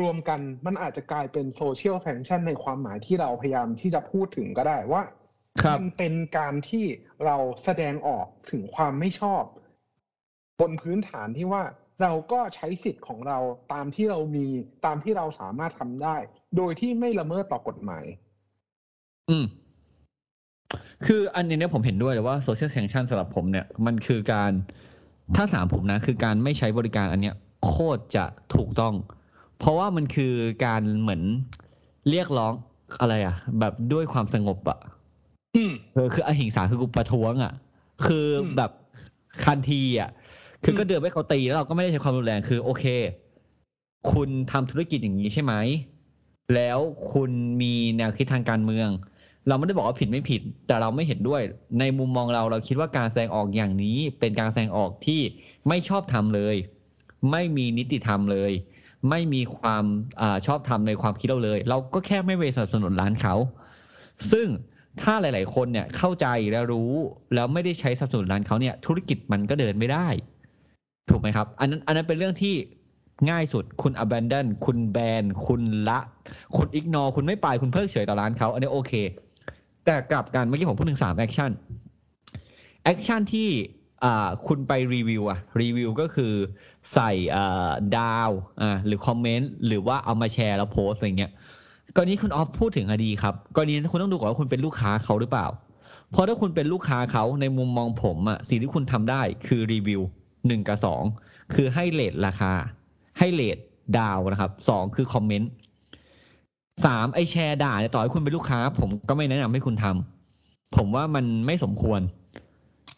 [0.00, 5.02] รวมๆกันมันอาจจะกลายเป็นโซเชียลแซงชันในความหมายที่เราพยายามที่จะพูดถึงก็ได้ว่า
[5.62, 6.84] ครับมันเป็นการที่
[7.26, 9.42] เราแสดงออกถึงความไม่ชอบ
[10.60, 11.62] บนพื้นฐานที่ว่า
[12.02, 13.38] เราก็ใช้สิทธิ์ของเรา
[13.72, 14.46] ตามที่เรามี
[14.86, 16.16] ตามที่เราสามารถทำได้
[16.56, 18.04] โดยที่ไม่ละเมิดต่อกฎหมาย
[19.30, 19.44] อืม
[21.06, 24.52] คืออันนี้เนี่ยผมเห็นด้วยเลยว่า social sanction สำหรับผมเนี่ย มันคือการ
[25.36, 27.34] ถ้าถามผมนะ คือการไม่ใช้บริการอันเนี้ย
[27.66, 28.94] โคตรจะถูกต้อง
[29.58, 30.32] เพราะว่ามันคือ
[30.64, 31.22] การเหมือน
[32.10, 32.52] เรียกร้อง
[33.00, 34.78] อะไรอะแบบด้วยความสงบอะ
[35.56, 37.52] อืมเออคืออหิงสาคือกูประท้วงอะ
[38.06, 38.70] คืออมแบบ
[39.44, 40.10] คันทีอะ
[40.64, 42.84] คืออมก็เดินไปเขาตีแล้วเราก็ไม่ได้ใช้ความรุนแรงคือโอเค
[44.12, 45.54] คุณทำธุรกิจอย่างนี้ใช่ไหม
[46.54, 46.78] แล้ว
[47.12, 47.30] คุณ
[47.62, 48.88] มีแนวคิดทางการเมือง
[49.48, 51.42] เราไม่ได้บอกว่าผิดไม่ผิด แต่เราไม่เห็นด้วย
[51.78, 55.20] ในมุมมองเราเราคิดว่าการแสดงออกอย่างนี้ เป็นการแสดงออกที่
[55.68, 56.56] ไม่ชอบทำเลย
[57.30, 58.52] ไม่มีนิติธรรมเลย
[59.10, 59.84] ไม่มีความ
[60.20, 63.34] อาชอบธรรมในความคิดเราเลย เราก็แค่ไม่ไปสนับสนุนร้านเขา
[64.32, 64.46] ซึ่ง
[65.00, 66.92] ถ้าหลาย ๆ คนเนี่ยเข้าใจและรู้
[67.34, 70.08] แล้วไม่ได้ใช้สนับสนุนร้านเขาเนี่ยธุรกิจมันก็เดินไม่ได้
[71.10, 72.54] ถูกไหมครับ อันนั้นอันนั้นเป็นเรื่องที่
[73.30, 75.98] ง่ายสุดคุณ abandon คุณแบน คุณละ
[76.56, 78.92] คุณ ignore คุณไม่ไป คุณเพิกเฉยต่อร้านเขา อันนี้โอเค
[79.84, 83.48] แต่กลับกันเมื่อกี้ผมพูดถึงสาม action action ที่
[84.46, 86.32] คุณไปรีวิวอะรีวิวก็คือ
[86.94, 87.10] ใส่
[87.96, 88.30] ดาว
[88.86, 91.32] หรือ comment หรือว่าเอามาแชร์แล้วโพสอะไรเงี้ย
[91.96, 95.46] กรณีคุณออฟพูดถึงอดีครับกรณีคุณต้องดูก่อนว่าคุณเป็นลูกค้าเขาหรือเปล่า
[96.10, 100.00] เพราะถ้าคุณเป็นลูกค้าเขาในมุมมองผมอะสิ่งที่คุณทำได้คือรีวิว
[100.48, 101.02] หนึ่งกับสอง
[101.54, 102.52] คือให้เลทราคา
[103.18, 103.58] ให้เลท
[103.98, 105.50] ดาวนะครับสองคือคอมเมนต์
[106.84, 112.00] สามไอแชร์ด่าเนี่ยต่อให้คุณเป็นลูกค้า ผมก็ไม่แนะนำให้คุณทำผมว่ามันไม่สมควร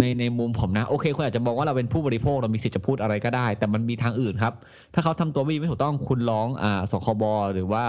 [0.00, 4.54] ในในมุมผมนะ โอเคคุณอาจจะมองว่าเราเป็นผู้บริโภคเรามีสิทธิ์จะพูดอะไรก็ได้ แต่มันมีทางอื่นครับ
[4.94, 7.84] ถ้าเขาทำตัวไม่ดีไม่ถูกต้องคุณร้องอ่าสคบหรือว่า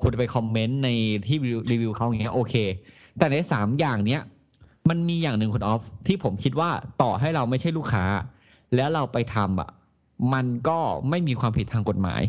[0.00, 0.88] คุณไปคอมเมนต์ใน
[1.26, 1.38] ที่
[1.70, 2.54] รีวิวเขาอย่างเงี้ยโอเค
[3.18, 4.20] แต่ในสามอย่างเนี้ย
[4.88, 6.70] มันมีอย่างหนึ่งคุณออฟที่ผมคิดว่า
[7.02, 8.04] ต่อให้เราไม่ใช่ลูกค้า
[8.76, 9.70] แล้วเราไปทำอะ
[10.34, 10.78] มันก็
[11.10, 12.22] ไม่มีความผิดทางกฎหมาย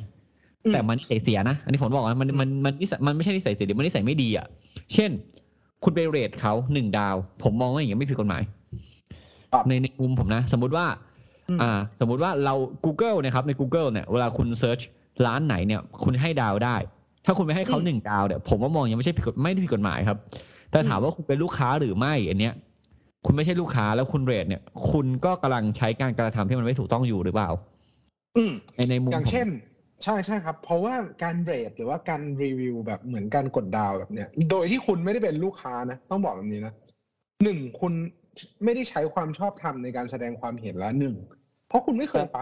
[0.65, 4.45] อืมแต่มันนิสัยเสียนะ อันนี้ผมบอกนะมันมันมันนิสัยมันไม่ใช่นิสัยเสียหรือมันนิสัยไม่ดีอะ
[4.93, 5.12] เช่น
[5.84, 8.43] คุณไปเรทเขาหนึ่งดาว ผมมองว่าอย่างนี้ยไม่ผิดกฎหมาย
[9.54, 10.86] ครับในในมุมผมนะ สมมุติว่า
[11.49, 12.54] อืมอ่า สมมุติว่าเรา
[12.86, 14.79] Google นะครับใน Google เนี่ยเวลาคุณ search
[15.25, 16.75] ร้านไหนเนี่ยคุณให้ดาวได้
[17.25, 20.17] ถ้าคุณไปให้เขาอืมหนึ่งดาวเนี่ยผมว่ามองยังไม่ใช่ผิดกฎไม่ได้ผิดกฎหมายครับ
[20.71, 22.54] แต่อืมถามว่าคุณเป็นลูกค้าหรือไม่อันเนี้ย
[23.25, 27.49] คุณไม่ใช่ลูกค้าแล้วคุณ rate เนี่ย คุณก็กำลังใช้การกระทำที่มันไม่ถูกต้องอยู่หรือเปล่า
[28.38, 29.47] อืมในในมุมอย่างผมเช่น
[30.03, 36.73] ใช่ใช่ครับ เพราะว่าการ rate หรือว่าการรีวิวแบบเหมือนการกดดาวแบบเนี้ย โดยที่คุณไม่ได้เป็นลูกค้านะ ต้องบอกแบบนี้นะ
[37.43, 37.93] หนึ่งคุณ
[38.63, 41.15] ไม่ได้ใช้ความชอบธรรมในการแสดงความเห็นละหนึ่ง
[41.67, 42.39] เพราะคุณไม่เคยไป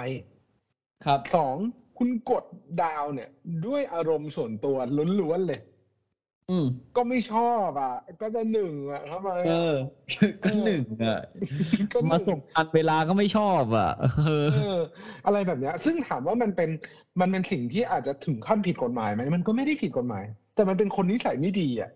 [1.05, 1.55] ครับสอง
[1.97, 2.43] คุณกด
[2.83, 3.29] ดาวเนี่ย
[3.65, 4.77] ด้วยอารมณ์ส่วนตัว
[5.21, 5.59] ล้วนๆเลย
[6.49, 9.75] อืมก็ไม่ชอบอะ ก็จะหนึ่งอะทำไมเออะอ
[10.43, 11.19] ก็หนึ่งอะ
[11.93, 13.91] ก็หนึ่งมาส่งอันเวลาก็ไม่ชอบอะ
[14.25, 14.79] เออเออ
[15.25, 16.69] อะไรแบบเนี้ย ซึ่งถามว่ามันเป็น
[17.21, 21.91] มันเป็นสิ่งที่อาจจะถึงขั้นผิดกฎหมายไหมมันก็ไม่ได้ผิดกฎหมาย แต่มันเป็นคนนิสัยไม่ดีอะ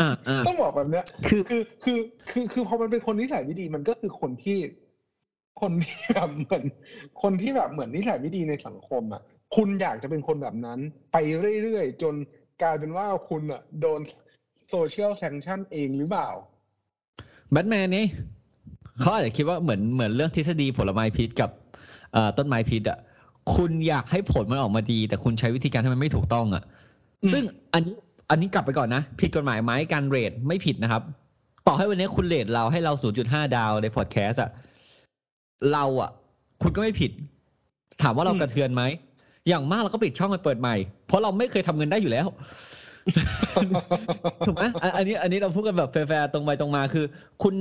[0.00, 1.98] อ่าอ่าต้องบอกแบบเนี้ย คือคือคือ
[2.30, 4.58] คือคือพอมันเป็นคนนิสัยไม่ดีมันก็คือคนที่
[5.60, 6.64] คนที่แบบเหมือน
[7.22, 9.22] คนที่แบบเหมือนนิสัยไม่ดีในสังคมอะ
[9.56, 10.78] คุณอยากจะเป็นคนแบบนั้น
[11.12, 11.16] ไป
[11.62, 12.14] เรื่อยๆจน
[12.62, 14.00] กลายเป็นว่าคุณอะ โดน
[14.68, 16.28] โซเชียลแซงชั่นเองหรือเปล่า
[17.50, 18.06] แบทแมนนี่
[19.00, 21.50] เขาอาจจะคิดว่าเหมือนเหมือนเรื่องทฤษฎีผลไม้พิษกับ
[22.12, 22.98] เอ่อต้นไม้พิษอะ
[23.54, 26.62] คุณอยากให้ผลมันออกมาดี แต่คุณใช้วิธีการที่มันไม่ถูกต้องอะ
[27.22, 27.94] อืมซึ่งอันนี้
[28.30, 31.02] อันนี้กลับไปก่อนนะ ผิดกฎหมายไหมการ rate ไม่ผิดนะครับ
[31.66, 32.92] ต่อให้วันนี้คุณ rate เราให้เรา
[33.24, 34.50] 0.5 ดาวในพอดแคสต์อะ
[35.72, 36.10] เราอะ
[36.62, 37.10] คุณก็ไม่ผิด
[38.02, 38.82] ถามว่าเราอืมกระเทือนไหม
[39.48, 40.76] อย่างมากเราก็ปิดช่องไปเปิดใหม่
[41.06, 42.26] เพราะเราไม่เคยทำเงินได้อยู่แล้ว
[44.46, 44.64] ถูกไหม
[44.96, 47.04] อันนี้อันนี้เราพูดกันแบบแฟร์ตรงไปตรงมาคือ
[47.42, 47.54] คุณ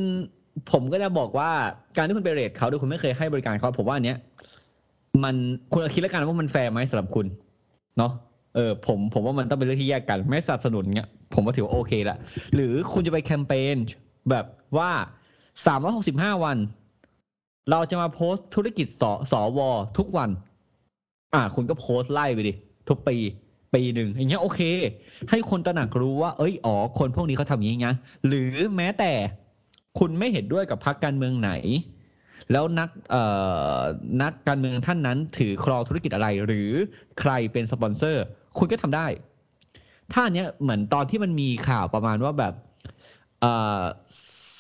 [0.72, 1.50] ผมก็จะบอกว่า
[1.98, 4.18] การที่คุณไปเรทเขาโดยคุณไม่เคยให้บริการเขาผมว่าอันเนี้ย
[5.24, 5.36] มัน
[5.72, 7.26] คุณคิดแล้วกันว่ามันแฟร์ไหมสำหรับคุณ
[7.98, 8.12] เนาะ
[8.56, 12.18] เออผมผมว่ามันต้องเป็นเรื่องที่แยกกัน ไม่สนับสนุนเงี้ยผมว่าถือว่าโอเคละ
[12.56, 13.76] หรือคุณจะไปแคมเปญ
[14.30, 14.46] แบบ
[14.78, 14.90] ว่า
[15.66, 16.58] สามร้อยหกสิบห้าวัน
[17.72, 19.60] เราจะมาโพสต์ธุรกิจสสว
[19.98, 20.30] ทุกวัน
[21.34, 22.54] อ่า คุณก็โพสต์ไล่ไปดิ
[22.90, 23.16] ทุกปี
[23.74, 24.62] ปีหนึ่งอย่างเงี้ยโอเค
[25.30, 27.96] ให้คนตระหนักรู้ว่า เอ้ยอ๋อคนพวกนี้เขาทำอย่างนี้นะ
[28.28, 29.12] หรือแม้แต่
[30.00, 31.52] คุณไม่เห็นด้วยกับพรรคการเมืองไหน
[32.52, 33.24] แล้วนักเอ่
[33.78, 33.80] อ
[34.22, 36.72] นักการเมืองท่านนั้น ถือครองธุรกิจอะไร หรือ
[37.20, 38.24] ใครเป็นสปอนเซอร์
[38.58, 39.08] คุณก็ทำได้
[40.14, 42.54] ถ้าเนี้ยเหมือนตอนที่มันมีข่าวประมาณว่าแบบ
[43.42, 43.82] เอ่อ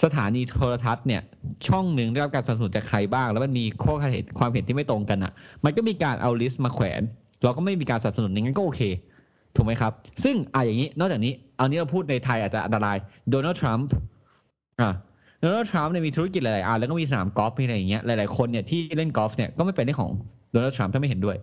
[0.03, 1.21] สถานีโทรทัศน์เนี่ย
[1.67, 5.31] ช่องหนึ่งได้รับการสนับสนุนจากใครบ้าง แล้วมันมีข้อความเห็นความเห็นที่ไม่ตรงกันอะ
[5.65, 7.01] มันก็มีการเอาลิสต์มาแขวน
[7.43, 8.81] เราก็ไม่มีการสนับสนุนอย่างนั้นก็โอเค
[9.55, 9.91] ถูกไหมครับ
[10.23, 12.97] ซึ่งอะอย่างนี้ นอกจากนี้เอานี้เราพูดในไทยอาจจะอันตราย
[13.29, 13.89] โดนัลด์ทรัมป์
[14.81, 14.91] อะ
[15.41, 20.11] โดนัลด์ทรัมป์เนี่ยมีธุรกิจหลายๆอันแล้วก็มีสนามกอล์ฟมีอะไรอย่างเงี้ยหลายๆคนเนี่ยที่เล่นกอล์ฟเนี่ยก็ไม่เป็นได้ของ
[20.51, 21.37] โดนัลด์ทรัมป์ถ้าไม่เห็นด้วย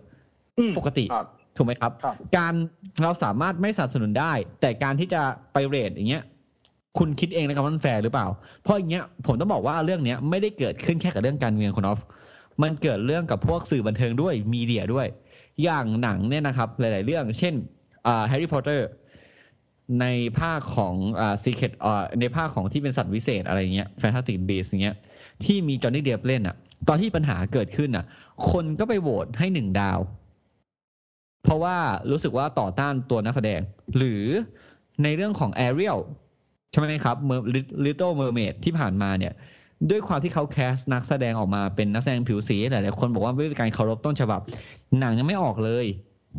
[0.57, 2.53] อืมปกติครับถูกไหมครับครับ การ
[3.03, 5.21] เราสามารถไม่สนับสนุนได้ แต่การที่จะ
[5.53, 6.23] ไป rate อย่างเงี้ย
[6.97, 8.27] คุณคิดเองนะครับว่ามันแฟร์หรือเปล่า
[8.63, 12.01] เพราะอย่างเงี้ยผมต้องบอกว่าเรื่องเนี้ยไม่ได้เกิดขึ้นแค่กับเรื่องการเมืองคุณออฟ
[12.61, 15.07] มันเกิดเรื่องกับพวกสื่อบันเทิงด้วย media ด้วย
[15.63, 17.53] อย่างหนังเนี่ยนะครับ หลาย ๆ เรื่อง เช่น
[18.07, 18.87] อ่าแฮร์รี่พอตเตอร์
[20.01, 20.05] ใน
[20.39, 24.95] ภาคของอ่า Secret อ่าในภาคของที่เป็นสัตว์วิเศษอะไรเงี้ย Fantastic Beasts เงี้ย
[25.43, 26.55] ที่มีจอห์นนี่เดปป์เล่นอะ
[26.87, 28.05] ตอนที่ปัญหาเกิดขึ้นอะ
[28.51, 29.99] คนก็ไปโหวตให้หนึ่งดาว
[31.43, 31.77] เพราะว่า
[32.11, 33.59] รู้สึกว่าต่อต้านตัวนักแสดง
[33.97, 34.23] หรือ
[35.03, 35.99] ในเรื่องของ Ariel
[36.71, 37.47] ใช่ไหมครับ Mer-
[37.85, 39.33] Little Mermaid ที่ผ่านมาเนี่ย
[39.89, 44.41] ด้วยความที่เขา cast นักแสดงออกมาเป็นนักแสดงผิวสีหลายๆคนบอกว่าไม่เป็นการเคารพต้นฉบับ
[44.99, 45.85] หนังยังไม่ออกเลย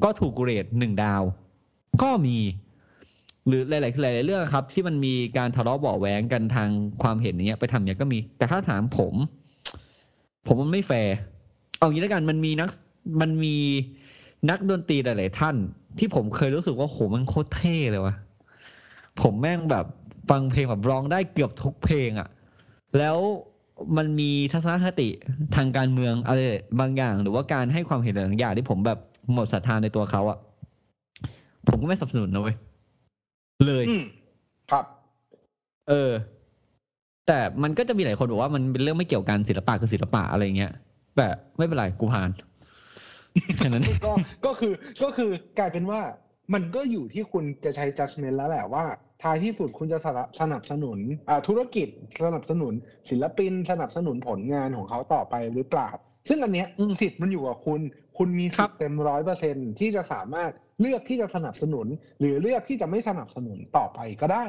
[0.04, 1.22] ก็ถูกเกรดหนึ่งดาว
[2.02, 2.38] ก็มี
[3.46, 3.78] หรือหลา
[4.10, 6.68] ยๆหลายๆเรื่องครับ ที่มันมีการทะเลาะเบาะแว้งกันทาง
[7.02, 9.14] ความเห็นอย่างเงี้ย ไปทำเงี้ยก็มี แต่ถ้าถามผม
[10.46, 11.14] ผมว่าไม่แฟร์
[11.78, 12.70] เอางี้แล้วกันมันมีนัก
[13.20, 13.56] มันมี
[14.50, 15.56] นักดนตรีหลาย ๆ ท่าน
[15.98, 18.14] ที่ผมเคยรู้สึกว่าโหมันโคตรเท่เลยวะ
[19.22, 19.86] ผมแม่งแบบ
[20.30, 22.28] ฟังเพลงแบบร้องได้เกือบทุกเพลงอะ
[22.98, 23.18] แล้ว
[23.96, 25.08] มันมีทัศนคติ
[25.56, 26.40] ทางการเมืองอะไร
[26.80, 28.98] บางอย่าง หรือว่าการให้ความเห็นหลายๆอย่างที่ผมแบบ
[29.32, 30.38] หมดศรัทธาในตัวเขาอะ
[31.68, 32.56] ผมก็ไม่สนับสนุนนะเว้ย
[33.66, 34.04] เลยอืม
[34.70, 34.84] ครับ
[35.88, 36.12] เออ
[37.26, 40.72] แต่มันก็จะมีหลายคนบอกว่ามันเป็นเรื่องไม่เกี่ยวกันศิลปะคือศิลปะอะไรเงี้ย
[41.16, 42.30] แต่ไม่เป็นไรกูผ่าน
[43.56, 44.12] แค่นั้นก็
[44.46, 46.00] ก็คือก็คือกลายเป็นว่า
[46.54, 48.84] มันก็อยู่ที่คุณจะใช้ judgment แล้วแหละว่า
[49.22, 51.88] ท้ายที่สุดคุณจะสนับสนับสนุนอ่าธุรกิจ
[52.24, 52.72] สนับสนุน
[53.10, 55.90] ศิลปินสนับสนุนผลงานของเขาต่อไปหรือเปล่า
[56.28, 57.80] ซึ่งอันเนี้ยอืมสิทธิ์มันอยู่กับคุณ
[58.18, 61.86] คุณมีครัสิบทธิ์เต็มร้อยเปอร์เซ็นที่จะสามารถเลือกที่จะสนับสนุน
[62.20, 64.44] หรือเลือกที่จะไม่สนับสนุนต่อไปก็ได้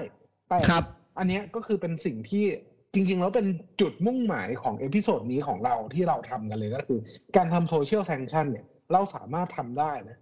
[0.49, 0.83] แต่ครับ
[1.17, 2.45] อันเนี้ยก็คือเป็นสิ่งที่
[2.93, 3.47] จริงๆแล้วเป็น
[3.81, 6.99] จุดมุ่งหมายของ episode นี้ของเราที่เราทำกันเลยก็คือ
[7.36, 10.17] การทำ social sanction เนี่ยเราสามารถทำได้นะ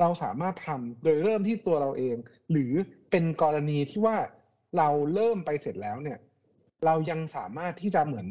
[0.00, 2.16] เราสามารถทำโดยเริ่มที่ตัวเราเอง
[2.50, 2.72] หรือ
[3.10, 4.16] เป็นกรณีที่ว่า
[4.78, 6.18] เราเริ่มไปเสร็จแล้วเนี่ย
[6.84, 8.26] เรายังสามารถที่จะเหมือน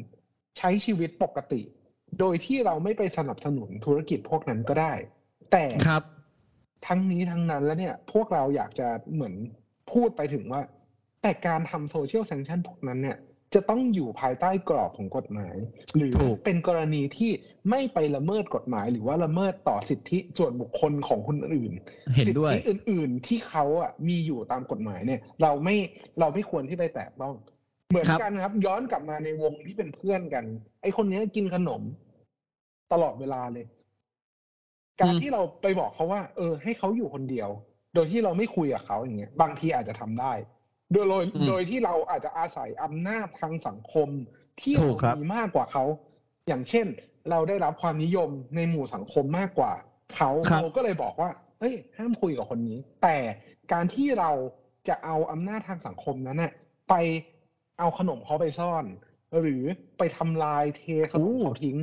[0.57, 1.61] ใช้ชีวิตปกติ
[2.19, 4.93] โดยที่เราไม่ไปสนับสนุนธุรกิจพวกนั้นก็ได้
[5.51, 6.03] แต่ครับ
[6.87, 9.35] ทั้งนี้ทั้งนั้นแล้วเนี่ย พวกเราอยากจะเหมือน
[9.91, 10.61] พูดไปถึงว่า
[11.21, 13.17] แต่การทำโซเชียลแซงชันพวกนั้นเนี่ย
[13.55, 15.55] จะต้องอยู่ภายใต้กรอบของกฎหมาย
[15.95, 17.31] หรือถูกเป็นกรณีที่
[17.69, 21.71] ไม่ไปละเมิดกฎหมาย หรือว่าละเมิดต่อสิทธิส่วนบุคคลของคนอื่น
[22.15, 25.75] เห็นด้วยสิทธิอื่น ๆ ที่เขาอะมีอยู่ตามกฎหมายเนี่ย เราไม่
[26.19, 27.35] เราไม่ควรที่ไปแตะต้อง
[27.89, 30.43] เหมือนครับกันครับ ย้อนกลับมาในวงที่เป็นเพื่อนกัน
[30.81, 31.81] ไอคนเนี้ยกินขนม
[32.93, 33.65] ตลอดเวลาเลย
[35.01, 37.49] การที่เราไปบอกเขาว่า เออ ให้เขาอยู่คนเดียว
[37.93, 40.33] โดยที่เราไม่คุยกับเขาอย่างเงี้ยบางทีอาจจะทำได้
[40.91, 44.07] โดยโดยอืมโดยที่เราอาจจะอาศัยอำนาจทางสังคม
[44.61, 45.83] ที่ถูกครับมีมากกว่าเขา
[46.47, 46.87] อย่างเช่น
[47.29, 49.73] เราได้รับความนิยมในหมู่สังคมมากกว่า
[50.15, 53.17] เขาเราก็เลยบอกว่าเฮ้ย ห้ามคุยกับคนนี้ แต่
[53.71, 54.31] การที่เรา
[54.87, 56.51] จะเอาอำนาจทางสังคมนั้นน่ะ
[56.89, 56.93] ไป
[57.79, 58.85] เอาขนมเขาไปซ่อน
[59.39, 59.63] หรือ
[59.97, 61.77] ไปทำลายเทขนมเขาทิ้ง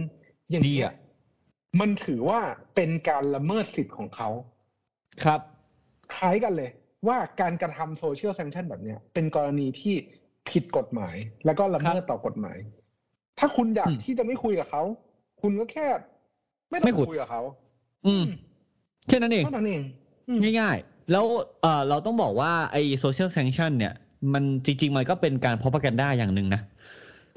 [0.51, 0.95] อย่างดีนี้ยอะ
[1.81, 2.41] มันถือว่า
[2.75, 4.29] เป็นการละเมิดสิทธิ์ของเขา
[5.25, 5.41] ครับ
[6.15, 6.71] คล้ายกันเลย
[7.09, 9.95] ว่าการกระทำโซเชียลแซงชันแบบเนี้ยเป็นกรณีที่
[10.51, 12.59] ผิดกฎหมาย แล้วก็ละเมิดต่อกฎหมาย
[13.39, 14.83] ถ้าคุณอยากอืมที่จะไม่คุยกับเขา
[15.43, 15.87] คุณก็แค่
[16.71, 17.43] ไม่ต้ไม่องคุยคุยกับเขา
[18.07, 18.25] อืม
[19.09, 19.83] แค่นั้นเองเท่านั้นเอง
[20.29, 21.25] อืมง่ายๆ แล้ว
[21.63, 23.95] เออเราต้องบอกว่าไอ้ social sanction เนี่ย
[24.33, 26.61] มันจริง ๆ มันก็เป็นการ propaganda อย่างหนึ่งนะ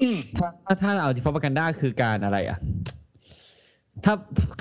[0.02, 2.58] อืมถ้าถ้าถ้าเอาที่ propaganda คือการอะไรอะ
[4.04, 4.14] ถ้า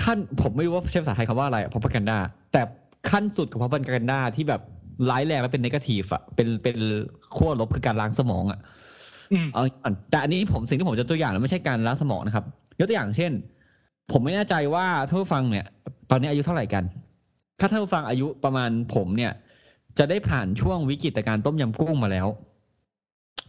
[0.03, 2.17] ขั้นผมไม่รู้ว่าใช้ภาษาไทยคำว่าอะไรอะ propaganda
[2.51, 2.61] แต่
[3.09, 4.61] ขั้นสุดของ propaganda ที่แบบ
[5.09, 6.77] ร้ายแรงและเป็น negative อะเป็นเป็น
[7.35, 8.59] ขั้วลบคือการล้างสมองอะ
[9.33, 12.45] อืมเอาก่อนแต่อันนี้ผมสิ่งที่ผมจะตัวอย่างไม่ใช่การล้างสมองนะครับ
[12.79, 13.31] ยกตัวอย่างเช่น
[14.11, 15.65] ผมไม่แน่ใจว่าท่านผู้ฟังเนี่ย
[16.09, 16.83] ตอนนี้อายุเท่าไหร่กัน
[17.59, 19.31] ถ้าท่านผู้ฟังอายุประมาณผมเนี่ย
[19.97, 22.27] จะได้ผ่านช่วงวิกฤตการณ์ต้มยำกุ้งมาแล้ว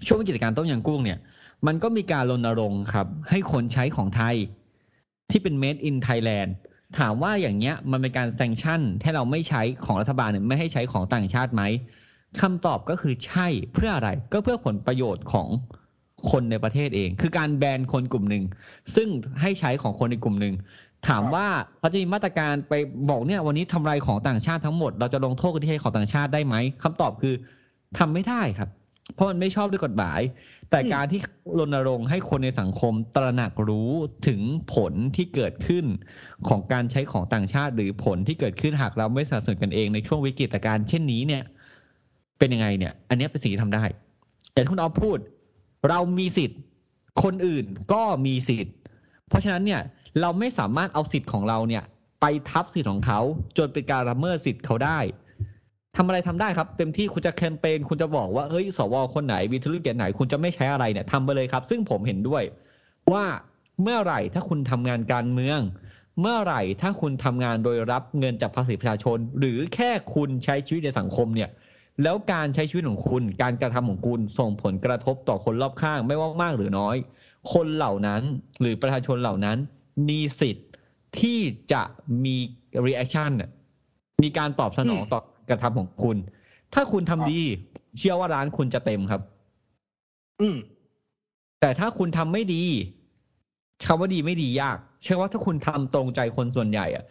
[0.07, 1.19] ช่วงวิกฤตการณ์ต้มยำกุ้งเนี่ย
[1.67, 4.35] มันก็มีการรณรงค์ครับ ให้คนใช้ของไทย
[5.31, 6.51] ที่เป็น made in Thailand
[6.99, 11.63] ถามว่าอย่างเงี้ยมันเป็นการแซงชั่นให้เราไม่ใช้ของรัฐบาลเนี่ยไม่ให้ใช้ของต่างชาติไหม
[12.41, 15.49] คำตอบก็คือใช่เพื่ออะไรก็เพื่อผลประโยชน์ของ
[16.31, 18.45] คนในประเทศเอง คือการแบนคนกลุ่มหนึ่ง
[18.95, 19.09] ซึ่ง
[19.41, 20.55] ให้ใช้ของคนในกลุ่มหนึ่ง
[21.09, 21.47] ถามว่า
[21.79, 22.73] เขาจะมีมาตรการไป
[23.11, 27.35] บอกเนี่ยวันนี้ทำลายของต่างชาติทั้งหมด เราจะลงโทษคนที่ให้ของต่างชาติได้ไหมคำตอบคือ
[27.99, 28.69] ทำไม่ได้ครับ
[29.15, 30.21] เพราะมันไม่ชอบด้วยกฎหมาย
[30.71, 31.21] แต่การที่
[31.59, 33.91] รณรงค์ให้คนในสังคมตระหนักรู้
[34.29, 34.41] ถึง
[34.75, 35.85] ผลที่เกิดขึ้น
[36.49, 41.43] ของการใช้ของต่างชาติ หรือผลที่เกิดขึ้นหากเราไม่สนับสนุนกันเองในช่วงวิกฤตการณ์เช่นนี้เนี่ย
[42.39, 43.85] เป็นยังไงเนี่ย อันนี้เป็นสิ่งที่ทำได้
[44.53, 45.19] แต่คุณออฟพูด
[45.89, 46.61] เรามีสิทธิ์
[47.23, 48.75] คนอื่นก็มีสิทธิ์
[49.29, 49.81] เพราะฉะนั้นเนี่ย
[50.21, 51.85] เราไม่สามารถเอาสิทธิ์ของเราเนี่ย
[52.21, 53.21] ไปทับสิทธิ์ของเขา
[53.59, 54.99] จนเป็นการละเมิดสิทธิ์เขาได้
[55.97, 62.43] ทำอะไรทำได้ครับเต็มที่คุณจะแคมเปญคุณจะบอกว่าเฮ้ยสวคนไหนมีธุรกิจไหน คุณจะไม่ใช้อะไรเนี่ยทำไปเลยครับ ซึ่งผมเห็นด้วย
[63.13, 63.25] ว่า
[63.83, 65.61] เมื่อไหร่ถ้าคุณทำงานการเมือง
[66.21, 71.51] เมื่อไหร่ถ้าคุณทำงานโดยรับเงินจากภาษีประชาชน หรือแค่คุณใช้ชีวิตในสังคมเนี่ย
[72.03, 76.97] แล้วการใช้ชีวิตของคุณ การกระทำของคุณส่งผลกระทบต่อคนรอบข้างไม่ว่ามากหรือน้อย
[77.53, 78.23] คนเหล่านั้น
[78.61, 79.57] หรือประชาชนเหล่านั้น
[80.09, 80.67] มีสิทธิ์
[81.21, 81.39] ที่
[81.73, 81.83] จะ
[82.25, 82.37] มี
[82.87, 83.51] reaction น่ะ
[84.23, 86.17] มีการตอบสนองต่อ การกระทำของคุณ
[86.75, 87.41] ถ้าคุณทำดี
[87.99, 89.23] เชื่อว่าร้านคุณจะเต็มครับ
[90.41, 90.57] อืม
[91.61, 92.63] แต่ถ้าคุณทำไม่ดี
[93.87, 97.05] คำว่าดีไม่ดียาก เชื่อว่าถ้าคุณทำตรงใจคนส่วนใหญ่อะ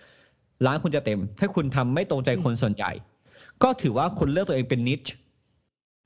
[0.66, 2.92] ร้านคุณจะเต็ม ถ้าคุณทำไม่ตรงใจคนส่วนใหญ่
[3.64, 5.02] ก็ถือว่าคุณเลือกตัวเองเป็น niche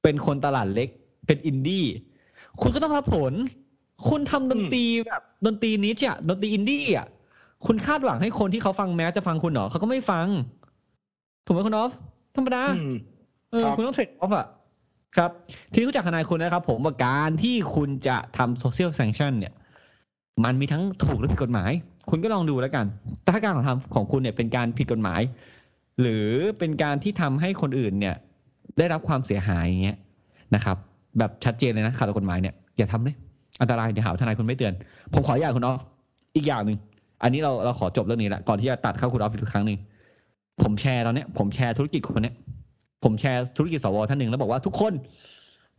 [0.03, 0.89] เป็นคนตลาดเล็ก
[1.27, 1.85] เป็นอินดี้
[2.61, 3.33] คุณก็ต้องรับผล
[4.09, 7.07] คุณทำดนตรีแบบดนตรี niche อะดนตรีอินดี้อะ
[7.65, 10.27] คุณคาดหวังให้คนที่เขาฟัง mass จะฟังคุณเหรอเขาก็ไม่ฟัง
[11.45, 11.91] ถูกไหมคุณออฟ
[12.35, 12.91] ธรรมดาอืม
[13.51, 14.47] เออครับคุณต้องเทรดออฟอะ
[15.17, 15.31] ครับ
[15.73, 19.53] ที่รู้จักทนายคุณนะครับ ผมว่าการที่คุณจะทำโซเชียลแซงชันเนี่ย
[20.43, 21.71] มันมีทั้งถูกและผิดกฎหมาย
[22.09, 22.85] คุณก็ลองดูแล้วกัน
[23.23, 25.21] แต่ถ้าการของทำของคุณเนี่ยเป็นการผิดกฎหมาย
[26.01, 26.27] หรือ
[26.59, 28.15] เป็นการที่ทำให้คนอื่นเนี่ย
[28.77, 29.97] ได้รับความเสียหายอย่างเงี้ย
[30.55, 30.77] นะครับ
[31.19, 33.15] แบบชัดเจนเลยนะข่าวต่อกฎหมายเนี่ยอย่าทำเลย
[33.61, 34.73] อันตรายเดี๋ยวหาว่าทนายคุณไม่เตือน
[35.13, 35.79] ผมขออย่างคุณออฟ
[36.35, 36.77] อีกอย่างหนึ่ง
[37.23, 39.77] อันนี้เราเราขอจบเรื่องนี้ละก่อนที่จะตัดเข้าคุณออฟอีกครั้งหนึ่ง
[40.63, 42.35] ผมแชร์ตอนเนี้ยผมแชร์ธุรกิจคนเนี้ย
[43.03, 44.93] ผมแชร์ธุรกิจสวท่านหนึ่งแล้วบอกว่าทุกคน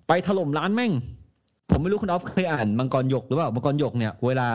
[0.09, 0.93] ไปถล่มร้านแม่ง
[1.71, 4.49] ผมไม่รู้คุณออฟเคยอ่านมังกรหยกหรือเปล่ามังกรหยกเนี่ยเวลา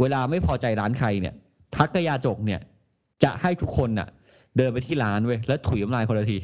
[0.00, 1.34] เวลาไม่พอใจร้านใครเนี่ย
[1.76, 2.60] ทักกยาจกเนี่ย
[3.24, 4.08] จะให้ทุกคนน่ะ
[4.56, 6.38] เดินไปที่ร้านเว้ยแล้วถุยน้ำลายคนละที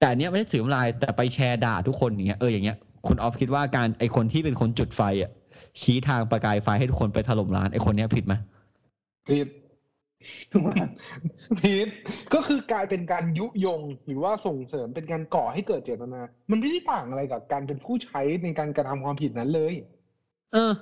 [0.00, 5.30] แต่เนี้ยไม่ใช่ถุยน้ำลายแต่ไปแชร์ด่าทุกคนอย่างเงี้ยเอออย่างเงี้ยคุณออฟคิดว่าการไอคนที่เป็นคนจุดไฟอะ
[5.80, 8.34] ชี้ทางประกายไฟให้ทุกคนไปถล่มร้านไอคนเนี้ยผิดไหม
[9.28, 9.46] ผิด
[11.62, 11.88] ผิด
[12.34, 19.74] ก็คือกลายเป็นการยุยงหรือว่าส่งเสริมเป็นการก่อให้เกิดเจตนา มันไม่ได้ต่างอะไรกับการเป็นผู้ใช้ในการกระทำความผิดนั้นเลย
[20.52, 20.72] เออ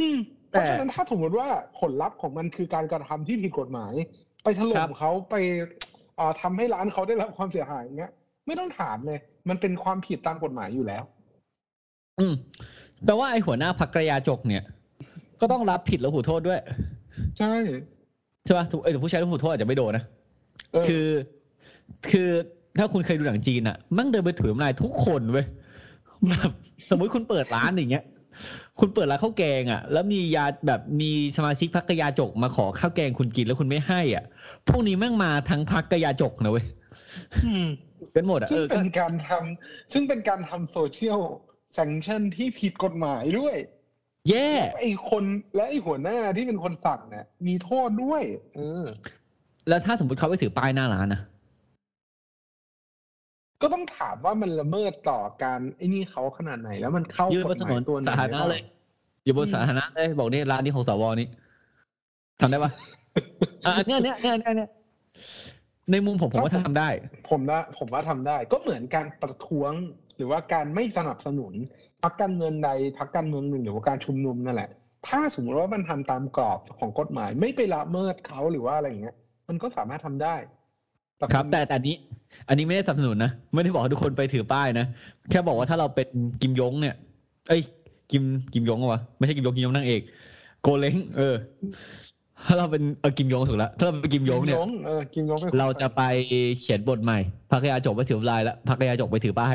[0.00, 0.16] อืม
[0.50, 1.48] เพแต่ราะฉะนั้นถ้าสมมติว่า
[1.80, 3.94] ผลลัพธ์ของมันคือการกระทำที่ผิดกฎหมาย
[4.42, 5.34] ไปถล่ครัมบเขาไป
[6.16, 8.12] เอ่อทำให้ร้านเขาได้รับความเสียหายอย่างเงี้ย
[8.46, 11.02] ไม่ต้องถามเลย มันเป็นความผิดตามกฎหมายอยู่แล้ว
[12.18, 12.34] อืม
[13.04, 14.62] แปลว่าไอหัวหน้าพักกระยาจกเนี่ย
[15.40, 16.60] ก็ต้องรับผิดแล้วหูโทษด้วย
[17.38, 17.52] ใช่
[18.44, 20.04] ใช่ป่ะถูกเออแต่ผู้ใช้แล้วหูโทษอาจจะไม่โดนนะ
[20.72, 21.08] เออคือ
[22.10, 22.30] คือ
[22.78, 25.46] ถ้าคุณเคยดูหนังจีนอะมั่งเดินไปถือน้ำลายทุกคนเว้ย
[26.28, 26.50] แบบ
[26.88, 28.04] สมมุติคุณเปิดร้านอย่างเงี้ย
[28.80, 34.24] คุณเปิดร้านข้าวแกงอะแล้วมียาแบบมีสมาชิกพักกะยาจกมาขอข้าวแกงคุณกินแล้วคุณไม่ให้อะ
[34.68, 36.66] พวกนี้แม่งมาทั้งพักกะยาจกนะเว้ย
[38.12, 41.20] เป็นหมดอะซึ่เองอเป็ก็นการทำซึ่งเป็นการทำโซเชียล
[41.72, 43.56] แซงชั่นที่ผิดกฎหมายด้วย
[44.30, 44.48] แย่
[44.80, 48.22] ไอ้คนและไอ้หัวหน้าที่เป็นคนสั่งเนี่ยมีโทษด้วย
[48.54, 48.84] เออ
[49.68, 51.20] แล้วถ้าสมมติเขาไปถือป้ายหน้าร้านนะ
[53.62, 58.62] ก็ต้องถามว่ามันละเมิดต่อการไอ้นี่เขาขนาดไหน แล้วมันเข้ายืนกบฎนหถมานยนตัวไหนสาธารณะหอปเลย
[59.24, 61.28] อยู่บนสาธารณะเลยบอกนี่ร้านนี้ของสวนี้
[62.40, 62.70] ทำได้ปะ
[63.64, 64.70] อะอันเนี้ยเนี้ยเนี้ยเนี้ยเนี้ย
[65.90, 66.88] ในมุมผมผมว่าทำได้
[67.30, 69.72] ผมนะผมว่าทำได้ ก็เหมือนการประท้วง
[70.16, 71.54] หรือว่าการไม่สนับสนุน
[72.04, 74.70] พรรคการเมืองใดพรรคการเมืองหนึ่งหรือว่าการชุมนุมนั่นแหละ
[75.08, 79.16] ถ้าสมมติว่ามันทำตามกรอบของกฎหมายไม่ไปละเมิดเขาหรือว่าอะไรอย่างเงี้ย
[79.48, 80.34] มันก็สามารถทำได้
[81.34, 81.96] ครับแต่แต่อันนี้
[82.48, 84.86] อันนี้ไม่ได้สนับสนุนนะไม่ได้บอกให้ทุกคนไปถือป้ายนะ
[85.30, 86.08] แค่บอกว่าถ้าเราเป็น
[86.42, 86.94] กิมยงเนี่ย
[87.48, 87.62] เอ้ย
[88.12, 90.00] กิมกิมยงเหรอวะไม่ใช่กิมยงกิมยงนางเอก
[90.62, 91.34] โกเล้งเออ
[92.46, 96.02] ถ้าเราเป็นเออกิมยงถูกแล้วถ้าเราเป็นกิมยงเนี่ยเออกิมยงป็นคนเราจะไป
[96.60, 97.18] เขียนบทใหม่
[97.50, 99.54] พักยาจกไปถือลายแล้วพักยาจกไปถือป้าย